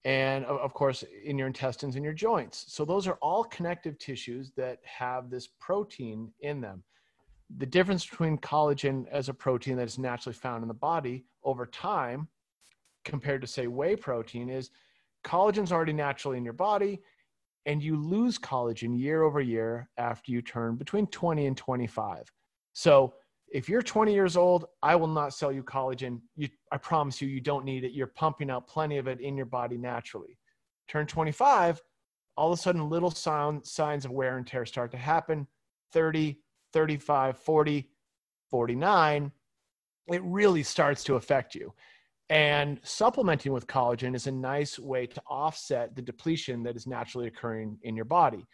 [0.04, 2.66] and of course in your intestines and your joints.
[2.68, 6.84] So those are all connective tissues that have this protein in them
[7.58, 11.66] the difference between collagen as a protein that is naturally found in the body over
[11.66, 12.28] time
[13.04, 14.70] compared to say whey protein is
[15.24, 17.00] collagen's already naturally in your body
[17.66, 22.30] and you lose collagen year over year after you turn between 20 and 25
[22.72, 23.14] so
[23.48, 27.28] if you're 20 years old i will not sell you collagen you, i promise you
[27.28, 27.92] you don't need it.
[27.92, 30.38] You're pumping out plenty of it in your body naturally.
[30.88, 31.82] Turn 25
[32.36, 35.46] all of a sudden little sound, signs of wear and tear start to happen.
[35.92, 36.38] 30
[36.72, 37.88] 35, 40,
[38.50, 39.32] 49,
[40.08, 41.72] it really starts to affect you.
[42.28, 47.28] And supplementing with collagen is a nice way to offset the depletion that is naturally
[47.28, 48.44] occurring in your body.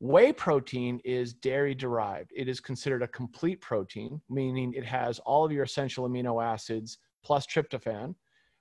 [0.00, 2.32] Whey protein is dairy derived.
[2.34, 6.98] It is considered a complete protein, meaning it has all of your essential amino acids
[7.22, 8.16] plus tryptophan.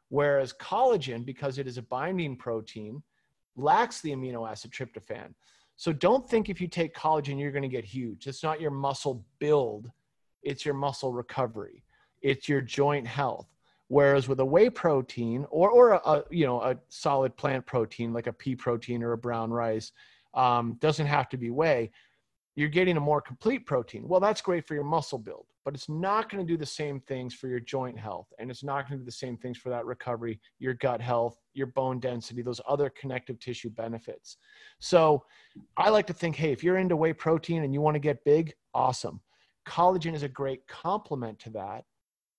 [0.10, 3.02] Whereas collagen, because it is a binding protein,
[3.56, 5.34] lacks the amino acid tryptophan.
[5.78, 8.28] So don't think if you take collagen, you're going to get huge.
[8.28, 9.90] It's not your muscle build,
[10.44, 11.84] it's your muscle recovery,
[12.22, 13.48] it's your joint health.
[13.92, 18.14] Whereas with a whey protein or, or a, a you know a solid plant protein
[18.14, 19.92] like a pea protein or a brown rice,
[20.34, 21.92] um, doesn't have to be whey.
[22.56, 24.08] you're getting a more complete protein.
[24.08, 27.02] Well, that's great for your muscle build, but it's not going to do the same
[27.02, 28.32] things for your joint health.
[28.40, 31.36] And it's not going to do the same things for that recovery, your gut health,
[31.54, 34.38] your bone density, those other connective tissue benefits.
[34.80, 35.26] So
[35.76, 38.24] I like to think, hey, if you're into whey protein and you want to get
[38.24, 39.20] big, awesome.
[39.68, 41.84] Collagen is a great complement to that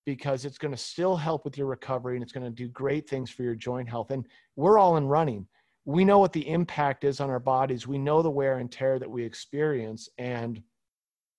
[0.04, 3.08] because it's going to still help with your recovery and it's going to do great
[3.08, 4.10] things for your joint health.
[4.10, 4.26] And
[4.56, 5.46] we're all in running
[5.84, 7.86] we know what the impact is on our bodies.
[7.86, 10.62] We know the wear and tear that we experience, and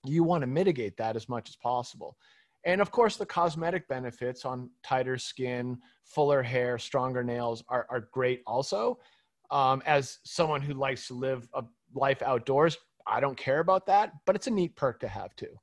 [0.05, 2.17] you want to mitigate that as much as possible.
[2.65, 8.09] And of course, the cosmetic benefits on tighter skin, fuller hair, stronger nails are, are
[8.11, 8.99] great also.
[9.51, 14.13] Um, as someone who likes to live a life outdoors, I don't care about that,
[14.25, 15.59] but it's a neat perk to have too.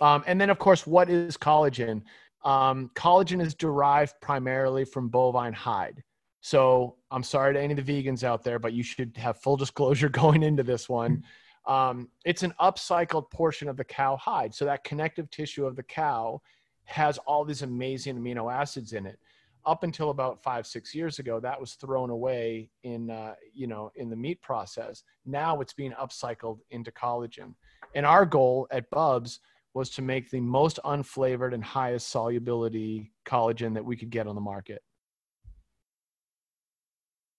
[0.00, 2.02] Um, and then, of course, what is collagen?
[2.44, 6.02] Um, collagen is derived primarily from bovine hide.
[6.40, 9.56] So I'm sorry to any of the vegans out there, but you should have full
[9.64, 11.24] disclosure going into this one.
[11.66, 14.54] Um, it's an upcycled portion of the cow hide.
[14.54, 16.40] So that connective tissue of the cow
[16.84, 19.18] has all these amazing amino acids in it.
[19.64, 23.90] Up until about five, six years ago, that was thrown away in, uh, you know,
[23.96, 25.02] in the meat process.
[25.24, 27.54] Now it's being upcycled into collagen.
[27.96, 29.40] And our goal at Bubs
[29.76, 34.34] was to make the most unflavored and highest solubility collagen that we could get on
[34.34, 34.82] the market.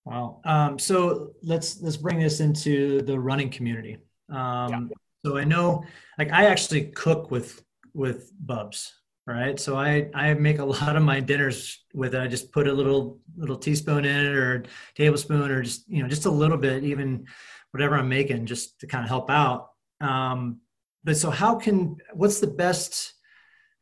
[0.04, 0.40] Wow.
[0.44, 3.98] Um, so let's let's bring this into the running community.
[4.30, 4.80] Um, yeah.
[5.26, 5.84] So I know,
[6.18, 7.62] like, I actually cook with
[7.92, 8.94] with Bubs,
[9.26, 9.58] right?
[9.58, 12.20] So I I make a lot of my dinners with it.
[12.20, 14.64] I just put a little little teaspoon in it, or
[14.94, 17.26] tablespoon, or just you know just a little bit, even
[17.72, 19.70] whatever I'm making, just to kind of help out.
[20.00, 20.60] Um,
[21.08, 23.14] but so how can what's the best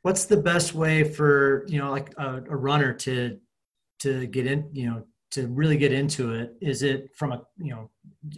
[0.02, 3.36] what's the best way for you know like a, a runner to
[3.98, 5.02] to get in you know
[5.32, 6.54] to really get into it?
[6.60, 7.90] Is it from a you know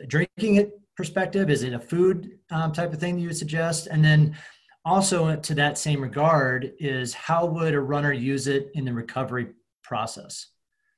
[0.07, 1.51] drinking it perspective?
[1.51, 3.89] Is it a food um, type of thing that you would suggest?
[3.89, 4.34] And then
[4.86, 9.49] also to that same regard is how would a runner use it in the recovery
[9.84, 10.47] process?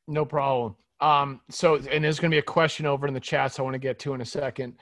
[0.07, 0.77] No problem.
[1.01, 3.75] Um, so and there's going to be a question over in the chats i want
[3.75, 4.75] to get to in a second.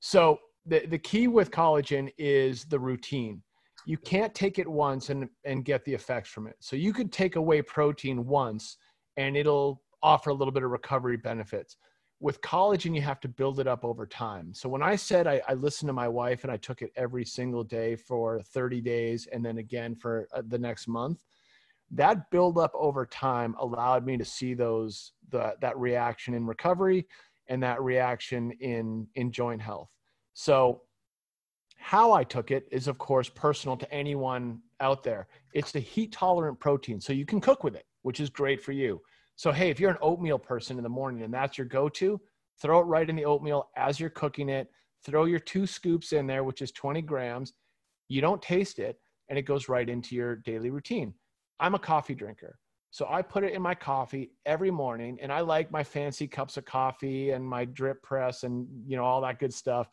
[0.00, 3.42] So the, the key with collagen is the routine
[3.86, 7.12] you can't take it once and, and get the effects from it so you could
[7.12, 8.76] take a whey protein once
[9.16, 11.76] and it'll offer a little bit of recovery benefits.
[12.20, 14.52] With collagen, you have to build it up over time.
[14.52, 17.24] So when I said I, I listened to my wife and I took it every
[17.24, 21.24] single day for 30 days and then again for uh, the next month,
[21.92, 27.06] that build up over time allowed me to see those the, that reaction in recovery
[27.48, 29.90] and that reaction in in joint health.
[30.34, 30.82] So
[31.78, 35.28] how I took it is of course personal to anyone out there.
[35.54, 38.72] It's the heat tolerant protein, so you can cook with it, which is great for
[38.72, 39.00] you.
[39.36, 42.20] So, hey, if you're an oatmeal person in the morning and that's your go to,
[42.60, 44.68] throw it right in the oatmeal as you're cooking it.
[45.06, 47.54] Throw your two scoops in there, which is 20 grams.
[48.08, 48.98] You don't taste it,
[49.30, 51.14] and it goes right into your daily routine.
[51.58, 52.58] I'm a coffee drinker.
[52.90, 56.56] So I put it in my coffee every morning and I like my fancy cups
[56.56, 59.88] of coffee and my drip press and you know all that good stuff.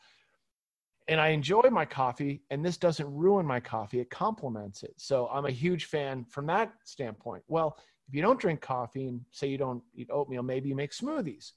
[1.07, 4.93] And I enjoy my coffee and this doesn't ruin my coffee, it complements it.
[4.97, 7.43] So I'm a huge fan from that standpoint.
[7.47, 7.77] Well,
[8.07, 11.53] if you don't drink coffee and say you don't eat oatmeal, maybe you make smoothies.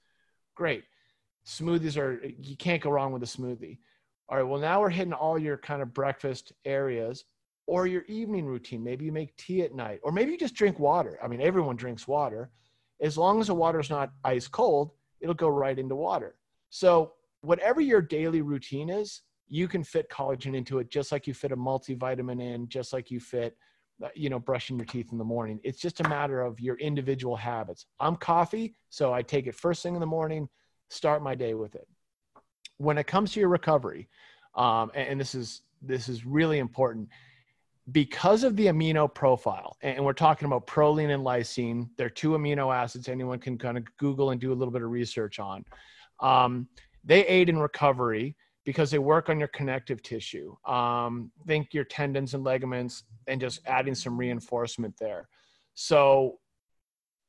[0.55, 0.85] Great.
[1.47, 3.79] Smoothies are, you can't go wrong with a smoothie.
[4.29, 7.25] All right, well, now we're hitting all your kind of breakfast areas
[7.67, 8.83] or your evening routine.
[8.83, 11.19] Maybe you make tea at night, or maybe you just drink water.
[11.23, 12.51] I mean, everyone drinks water.
[13.01, 16.37] As long as the water is not ice cold, it'll go right into water.
[16.69, 21.35] So, whatever your daily routine is, you can fit collagen into it just like you
[21.35, 23.57] fit a multivitamin in, just like you fit
[24.03, 25.61] uh, you know, brushing your teeth in the morning.
[25.63, 27.85] It's just a matter of your individual habits.
[27.99, 30.49] I'm coffee, so I take it first thing in the morning,
[30.89, 31.87] start my day with it.
[32.79, 34.09] When it comes to your recovery,
[34.55, 37.09] um, and, and this is this is really important
[37.93, 41.89] because of the amino profile, and we're talking about proline and lysine.
[41.99, 44.91] They're two amino acids anyone can kind of Google and do a little bit of
[44.91, 45.65] research on.
[46.21, 46.69] Um,
[47.05, 50.55] they aid in recovery because they work on your connective tissue.
[50.67, 55.29] Um, think your tendons and ligaments, and just adding some reinforcement there.
[55.75, 56.39] So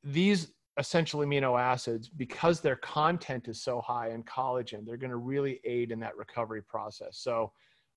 [0.04, 5.16] these essential amino acids, because their content is so high in collagen, they're going to
[5.16, 7.18] really aid in that recovery process.
[7.18, 7.52] So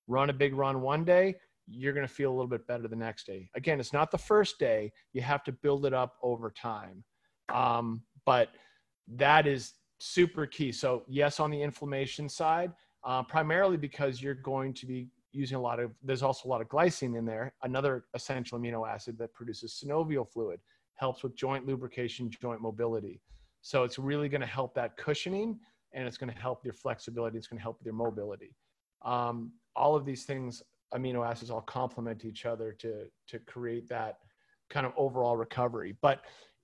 [0.06, 1.34] run a big run one day,
[1.68, 3.50] you're going to feel a little bit better the next day.
[3.54, 4.92] Again, it's not the first day.
[5.12, 7.02] You have to build it up over time.
[7.52, 8.50] Um, but
[9.08, 10.70] that is super key.
[10.70, 12.72] So yes, on the inflammation side,
[13.06, 16.60] uh, primarily because you're going to be using a lot of, there's also a lot
[16.60, 20.60] of glycine in there, another essential amino acid that produces synovial fluid,
[20.96, 23.20] helps with joint lubrication, joint mobility.
[23.60, 25.58] So it's really going to help that cushioning
[25.92, 27.38] and it's going to help your flexibility.
[27.38, 28.54] It's going to help your mobility.
[29.02, 30.62] Um, all of these things,
[30.94, 34.18] amino acids, all complement each other to to create that
[34.70, 35.96] kind of overall recovery.
[36.00, 36.22] But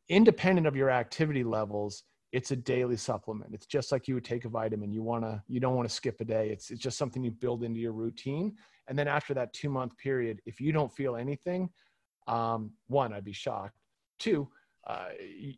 [0.09, 3.55] independent of your activity levels, it's a daily supplement.
[3.55, 4.93] It's just like you would take a vitamin.
[4.93, 6.49] You wanna you don't want to skip a day.
[6.51, 8.57] It's it's just something you build into your routine.
[8.89, 11.71] And then after that two month period, if you don't feel anything,
[12.27, 13.77] um, one, I'd be shocked.
[14.19, 14.49] Two,
[14.87, 15.09] uh,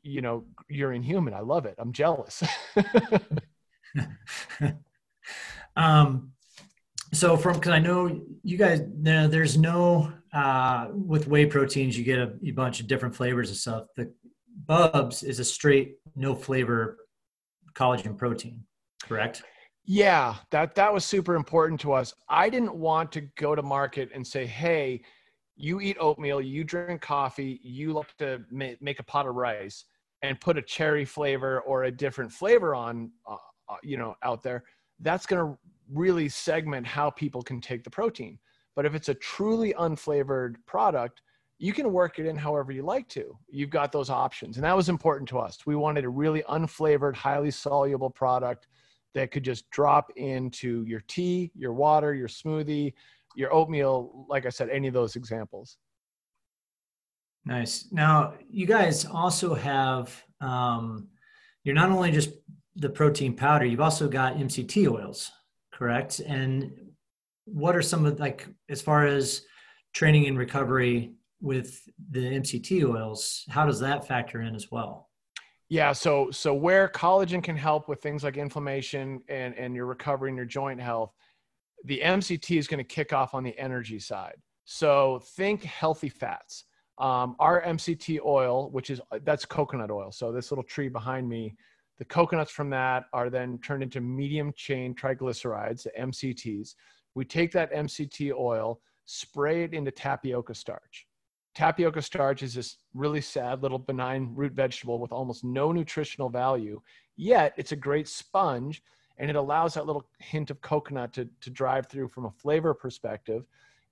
[0.02, 1.32] you know, you're inhuman.
[1.32, 1.76] I love it.
[1.78, 2.42] I'm jealous.
[5.76, 6.32] um,
[7.12, 12.04] so from because I know you guys, there, there's no uh, with whey proteins, you
[12.04, 13.86] get a, a bunch of different flavors and stuff.
[13.96, 14.12] The
[14.66, 16.98] Bubs is a straight no flavor
[17.74, 18.64] collagen protein,
[19.02, 19.42] correct?
[19.84, 22.14] Yeah, that that was super important to us.
[22.28, 25.02] I didn't want to go to market and say, "Hey,
[25.56, 29.84] you eat oatmeal, you drink coffee, you like to make, make a pot of rice
[30.22, 33.36] and put a cherry flavor or a different flavor on uh,
[33.68, 34.64] uh you know out there."
[35.00, 35.58] That's going to
[35.92, 38.38] really segment how people can take the protein.
[38.74, 41.20] But if it's a truly unflavored product,
[41.58, 43.38] you can work it in however you like to.
[43.48, 44.56] You've got those options.
[44.56, 45.58] And that was important to us.
[45.66, 48.66] We wanted a really unflavored, highly soluble product
[49.14, 52.92] that could just drop into your tea, your water, your smoothie,
[53.36, 55.78] your oatmeal, like I said, any of those examples.
[57.44, 57.86] Nice.
[57.92, 61.08] Now, you guys also have, um,
[61.62, 62.30] you're not only just
[62.74, 65.30] the protein powder, you've also got MCT oils,
[65.72, 66.20] correct?
[66.20, 66.72] And
[67.44, 69.42] what are some of like, as far as
[69.92, 71.12] training and recovery
[71.44, 75.10] with the MCT oils, how does that factor in as well?
[75.68, 80.30] Yeah, so so where collagen can help with things like inflammation and and your recovery
[80.30, 81.12] and your joint health,
[81.84, 84.36] the MCT is going to kick off on the energy side.
[84.64, 86.64] So think healthy fats.
[86.98, 90.12] Um, our MCT oil, which is that's coconut oil.
[90.12, 91.54] So this little tree behind me,
[91.98, 96.74] the coconuts from that are then turned into medium chain triglycerides, MCTs.
[97.14, 101.06] We take that MCT oil, spray it into tapioca starch
[101.54, 106.80] tapioca starch is this really sad little benign root vegetable with almost no nutritional value
[107.16, 108.82] yet it's a great sponge
[109.18, 112.74] and it allows that little hint of coconut to, to drive through from a flavor
[112.74, 113.46] perspective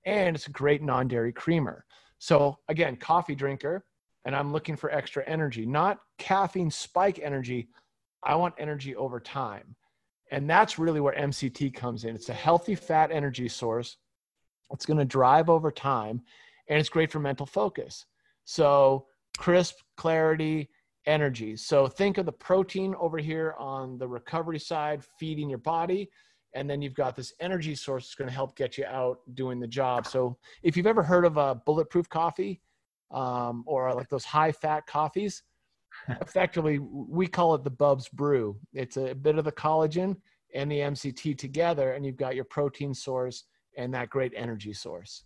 [0.05, 1.85] and it's a great non-dairy creamer.
[2.19, 3.85] So again coffee drinker
[4.25, 7.69] and i'm looking for extra energy not caffeine spike energy.
[8.25, 9.75] I want energy over time.
[10.31, 12.15] And that's really where mct comes in.
[12.15, 13.97] It's a healthy fat energy source.
[14.71, 16.21] It's going to drive over time
[16.69, 18.05] and it's great for mental focus.
[18.45, 19.07] So
[19.37, 20.69] crisp, clarity,
[21.05, 21.55] energy.
[21.55, 26.09] So think of the protein over here on the recovery side, feeding your body.
[26.55, 29.59] And then you've got this energy source that's going to help get you out doing
[29.59, 30.05] the job.
[30.05, 32.61] So if you've ever heard of a bulletproof coffee
[33.11, 35.43] um, or like those high fat coffees,
[36.21, 38.57] effectively we call it the Bubs Brew.
[38.73, 40.15] It's a bit of the collagen
[40.53, 43.45] and the MCT together, and you've got your protein source
[43.77, 45.23] and that great energy source.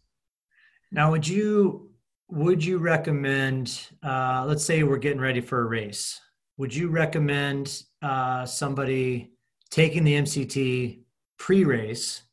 [0.91, 1.91] Now, would you
[2.29, 3.87] would you recommend?
[4.03, 6.19] Uh, let's say we're getting ready for a race.
[6.57, 9.31] Would you recommend uh, somebody
[9.69, 11.01] taking the MCT
[11.37, 12.23] pre-race,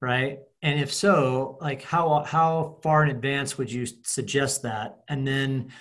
[0.00, 0.40] right?
[0.62, 5.00] And if so, like how how far in advance would you suggest that?
[5.08, 5.72] And then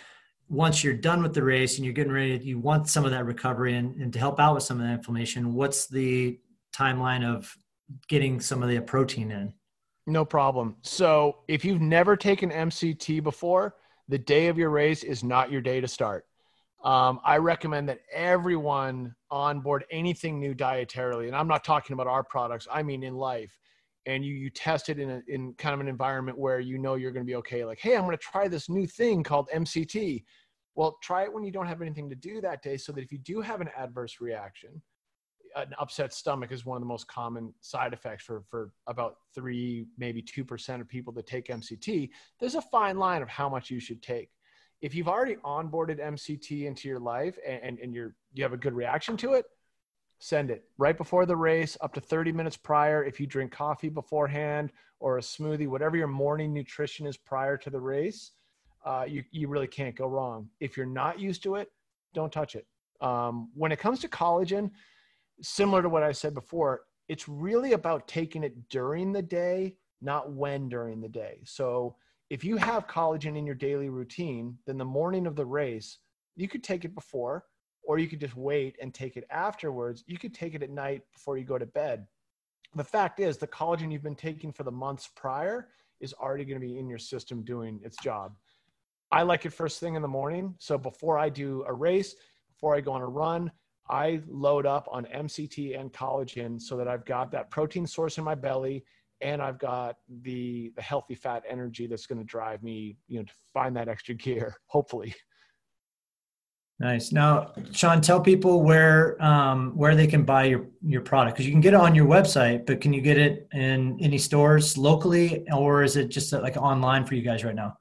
[0.48, 3.26] once you're done with the race and you're getting ready, you want some of that
[3.26, 5.54] recovery and, and to help out with some of that inflammation.
[5.54, 6.40] What's the
[6.76, 7.56] timeline of
[8.10, 9.54] getting some of the protein in?
[10.08, 10.78] No problem.
[10.82, 13.76] So if you've never taken MCT before,
[14.08, 16.26] the day of your race is not your day to start.
[16.84, 22.24] Um, I recommend that everyone onboard anything new dietarily, and I'm not talking about our
[22.24, 22.68] products.
[22.72, 23.56] I mean in life,
[24.08, 26.96] and you you test it in a, in kind of an environment where you know
[26.96, 27.64] you're going to be okay.
[27.66, 30.24] Like, hey, I'm going to try this new thing called MCT.
[30.74, 33.12] Well, try it when you don't have anything to do that day, so that if
[33.12, 34.82] you do have an adverse reaction,
[35.56, 39.88] an upset stomach is one of the most common side effects for, for about three,
[39.98, 42.10] maybe 2% of people that take MCT.
[42.40, 44.30] There's a fine line of how much you should take.
[44.82, 48.58] If you've already onboarded MCT into your life and, and, and you're, you have a
[48.58, 49.46] good reaction to it,
[50.20, 53.04] send it right before the race, up to 30 minutes prior.
[53.04, 57.70] If you drink coffee beforehand or a smoothie, whatever your morning nutrition is prior to
[57.70, 58.32] the race,
[58.86, 60.50] uh, you, you really can't go wrong.
[60.60, 61.72] If you're not used to it,
[62.14, 62.66] don't touch it.
[63.02, 64.72] Um, when it comes to collagen,
[65.42, 70.32] similar to what I said before, it's really about taking it during the day, not
[70.32, 71.40] when during the day.
[71.44, 71.96] So
[72.30, 76.00] if you have collagen in your daily routine, then the morning of the race,
[76.36, 77.44] you could take it before,
[77.84, 80.04] or you could just wait and take it afterwards.
[80.08, 82.08] You could take it at night before you go to bed.
[82.76, 85.68] The fact is, the collagen you've been taking for the months prior
[86.00, 88.34] is already going to be in your system doing its job.
[89.12, 90.56] I like it first thing in the morning.
[90.58, 92.16] So before I do a race,
[92.54, 93.52] before I go on a run,
[93.90, 98.24] I load up on MCT and collagen so that I've got that protein source in
[98.24, 98.86] my belly
[99.22, 103.26] and I've got the the healthy fat energy that's going to drive me, you know,
[103.26, 105.16] to find that extra gear, hopefully.
[106.80, 107.12] Nice.
[107.12, 111.52] Now, Sean, tell people where um, where they can buy your your product because you
[111.52, 115.46] can get it on your website, but can you get it in any stores locally,
[115.52, 117.78] or is it just like online for you guys right now?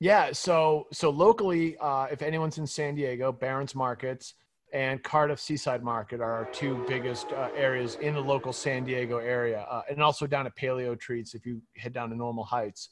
[0.00, 0.32] Yeah.
[0.32, 4.34] So so locally, uh, if anyone's in San Diego, Barons Markets
[4.72, 9.18] and Cardiff Seaside Market are our two biggest uh, areas in the local San Diego
[9.18, 12.90] area, uh, and also down at Paleo Treats if you head down to Normal Heights.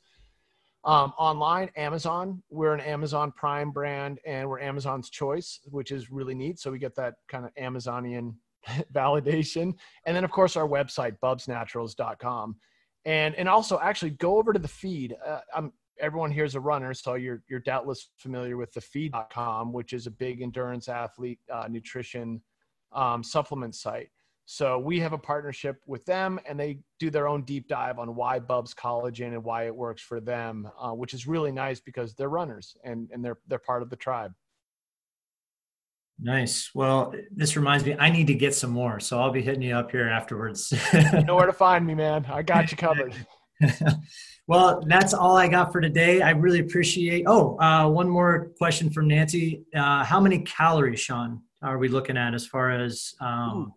[0.85, 2.43] Um, online, Amazon.
[2.51, 6.59] We're an Amazon Prime brand, and we're Amazon's choice, which is really neat.
[6.59, 8.37] So we get that kind of Amazonian
[8.93, 9.75] validation,
[10.07, 12.57] and then of course our website, bubsnaturals.com,
[13.07, 15.17] and and also actually go over to the feed.
[15.27, 19.73] Uh, I'm everyone here is a runner, so you're you're doubtless familiar with the feed.com,
[19.73, 22.41] which is a big endurance athlete uh, nutrition
[22.93, 24.11] um, supplement site.
[24.47, 28.17] So we have a partnership with them, and they do their own deep dive on
[28.17, 32.15] why Bubs collagen and why it works for them, uh, which is really nice because
[32.15, 34.33] they're runners and and they're they're part of the tribe.
[36.23, 36.71] Nice.
[36.75, 39.75] Well, this reminds me, I need to get some more, so I'll be hitting you
[39.75, 40.71] up here afterwards.
[40.93, 42.27] you know where to find me, man.
[42.29, 43.15] I got you covered.
[44.47, 46.23] well, that's all I got for today.
[46.23, 47.25] I really appreciate.
[47.27, 49.63] Oh, uh, one more question from Nancy.
[49.75, 53.73] Uh, how many calories, Sean, are we looking at as far as um,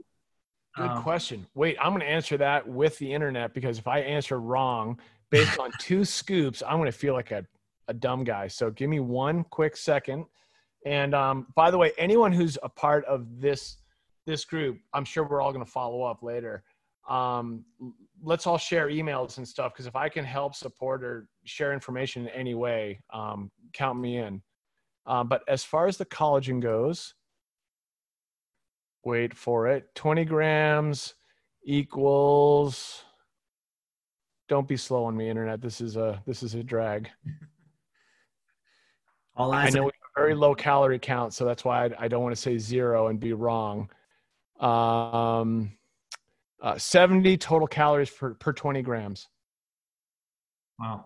[0.75, 1.45] Good um, question.
[1.53, 5.59] Wait, I'm going to answer that with the internet because if I answer wrong based
[5.59, 7.45] on two scoops, I'm going to feel like a,
[7.87, 8.47] a dumb guy.
[8.47, 10.25] So give me one quick second.
[10.85, 13.77] And um, by the way, anyone who's a part of this
[14.25, 16.63] this group, I'm sure we're all going to follow up later.
[17.09, 17.65] Um,
[18.23, 22.23] let's all share emails and stuff because if I can help support or share information
[22.23, 24.41] in any way, um, count me in.
[25.05, 27.13] Um, but as far as the collagen goes,
[29.03, 29.93] wait for it.
[29.95, 31.15] 20 grams
[31.65, 33.03] equals
[34.47, 35.61] don't be slow on me internet.
[35.61, 37.09] This is a this is a drag.
[39.35, 42.41] All I know very low calorie count so that's why I, I don't want to
[42.41, 43.89] say zero and be wrong.
[44.59, 45.71] Um
[46.63, 49.27] uh, 70 total calories per, per 20 grams
[50.79, 51.05] wow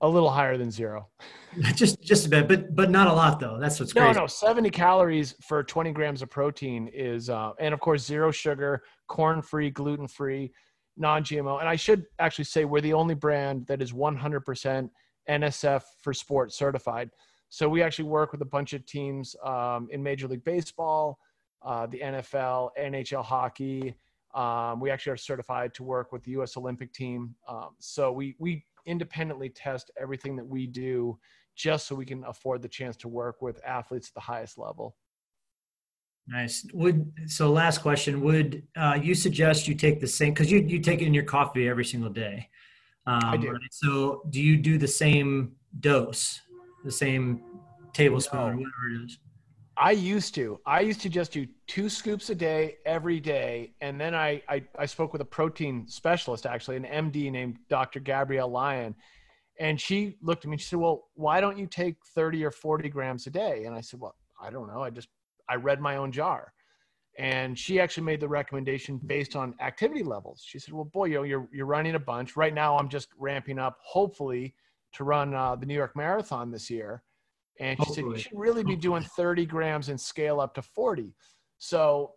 [0.00, 1.08] a little higher than zero.
[1.74, 3.58] just just a bit, but but not a lot though.
[3.58, 4.12] That's what's crazy.
[4.14, 8.30] No, no, 70 calories for 20 grams of protein is, uh, and of course zero
[8.30, 10.52] sugar, corn free, gluten free,
[10.96, 11.60] non-GMO.
[11.60, 14.90] And I should actually say we're the only brand that is 100%
[15.28, 17.10] NSF for sport certified.
[17.48, 21.18] So we actually work with a bunch of teams um, in Major League Baseball,
[21.64, 23.94] uh, the NFL, NHL hockey.
[24.34, 26.56] Um, we actually are certified to work with the U.S.
[26.56, 27.34] Olympic team.
[27.48, 31.18] Um, so we we independently test everything that we do
[31.56, 34.96] just so we can afford the chance to work with athletes at the highest level.
[36.26, 36.66] Nice.
[36.72, 40.80] Would so last question, would uh, you suggest you take the same because you you
[40.80, 42.48] take it in your coffee every single day?
[43.06, 43.50] Um, I do.
[43.50, 43.60] Right?
[43.70, 46.40] So do you do the same dose,
[46.84, 47.42] the same
[47.92, 48.46] tablespoon no.
[48.46, 49.18] or whatever it is?
[49.76, 50.60] I used to.
[50.66, 53.72] I used to just do two scoops a day every day.
[53.80, 58.00] And then I, I, I, spoke with a protein specialist, actually, an MD named Dr.
[58.00, 58.94] Gabrielle Lyon.
[59.58, 62.50] And she looked at me and she said, Well, why don't you take 30 or
[62.50, 63.64] 40 grams a day?
[63.64, 64.82] And I said, Well, I don't know.
[64.82, 65.08] I just,
[65.48, 66.52] I read my own jar.
[67.16, 70.42] And she actually made the recommendation based on activity levels.
[70.44, 72.36] She said, Well, boy, you know, you're, you're running a bunch.
[72.36, 74.54] Right now, I'm just ramping up, hopefully,
[74.94, 77.03] to run uh, the New York Marathon this year
[77.60, 77.94] and she Hopefully.
[77.94, 81.14] said, you should really be doing 30 grams and scale up to 40.
[81.58, 82.12] So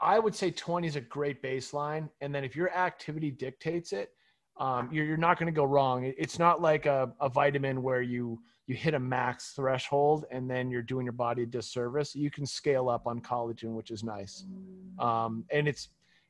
[0.00, 2.08] I would say 20 is a great baseline.
[2.20, 4.10] And then if your activity dictates it,
[4.58, 6.12] um, you're, you're not going to go wrong.
[6.18, 10.70] It's not like a, a vitamin where you, you hit a max threshold and then
[10.70, 12.14] you're doing your body a disservice.
[12.14, 14.44] You can scale up on collagen, which is nice.
[14.98, 15.88] Um, and it's,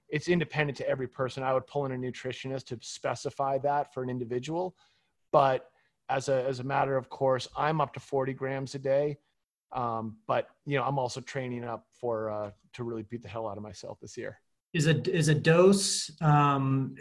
[0.08, 1.42] it's independent to every person.
[1.42, 4.74] I would pull in a nutritionist to specify that for an individual,
[5.32, 5.70] but
[6.08, 9.18] as a as a matter of course i'm up to 40 grams a day.
[9.72, 13.46] Um, but you know i'm also training up for uh, to really beat the hell
[13.46, 14.40] out of myself this year.
[14.72, 16.94] Is a is a dose um,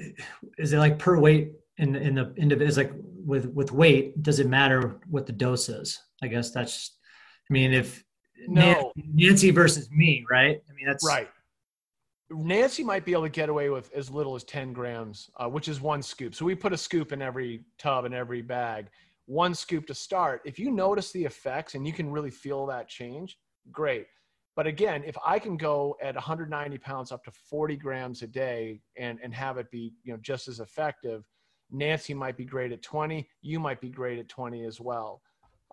[0.57, 2.91] is it like per weight in in the individual is like
[3.25, 5.99] with with weight does it matter what the dose is?
[6.21, 6.97] I guess that's
[7.49, 8.03] i mean if
[8.47, 8.91] no.
[8.95, 10.61] Nancy versus me right?
[10.69, 11.29] I mean that's right
[12.29, 15.67] Nancy might be able to get away with as little as 10 grams, uh, which
[15.67, 16.35] is one scoop.
[16.35, 18.87] So we put a scoop in every tub and every bag,
[19.25, 20.41] one scoop to start.
[20.45, 23.37] If you notice the effects and you can really feel that change,
[23.71, 24.07] great.
[24.55, 28.81] But again, if I can go at 190 pounds up to 40 grams a day
[28.97, 31.23] and, and have it be you know just as effective,
[31.71, 33.29] Nancy might be great at 20.
[33.41, 35.21] You might be great at 20 as well.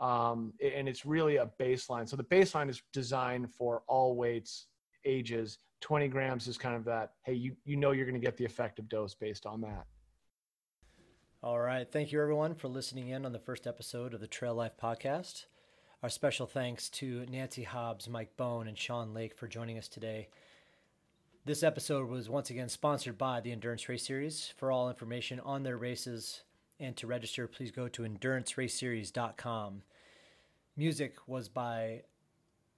[0.01, 2.09] um, and it's really a baseline.
[2.09, 4.67] So the baseline is designed for all weights,
[5.05, 5.59] ages.
[5.85, 7.13] 20 grams is kind of that.
[7.25, 9.85] Hey, you you know you're going to get the effective dose based on that.
[11.43, 11.87] All right.
[11.87, 15.45] Thank you, everyone, for listening in on the first episode of the Trail Life Podcast.
[16.03, 20.29] Our special thanks to Nancy Hobbs, Mike Bone, and Sean Lake for joining us today.
[21.45, 24.55] This episode was once again sponsored by the Endurance Race Series.
[24.57, 26.45] For all information on their races
[26.81, 29.83] and to register, please go to enduranceraceseries.com.
[30.79, 32.05] Music was by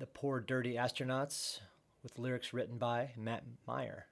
[0.01, 1.61] the Poor Dirty Astronauts
[2.03, 4.07] with lyrics written by Matt Meyer.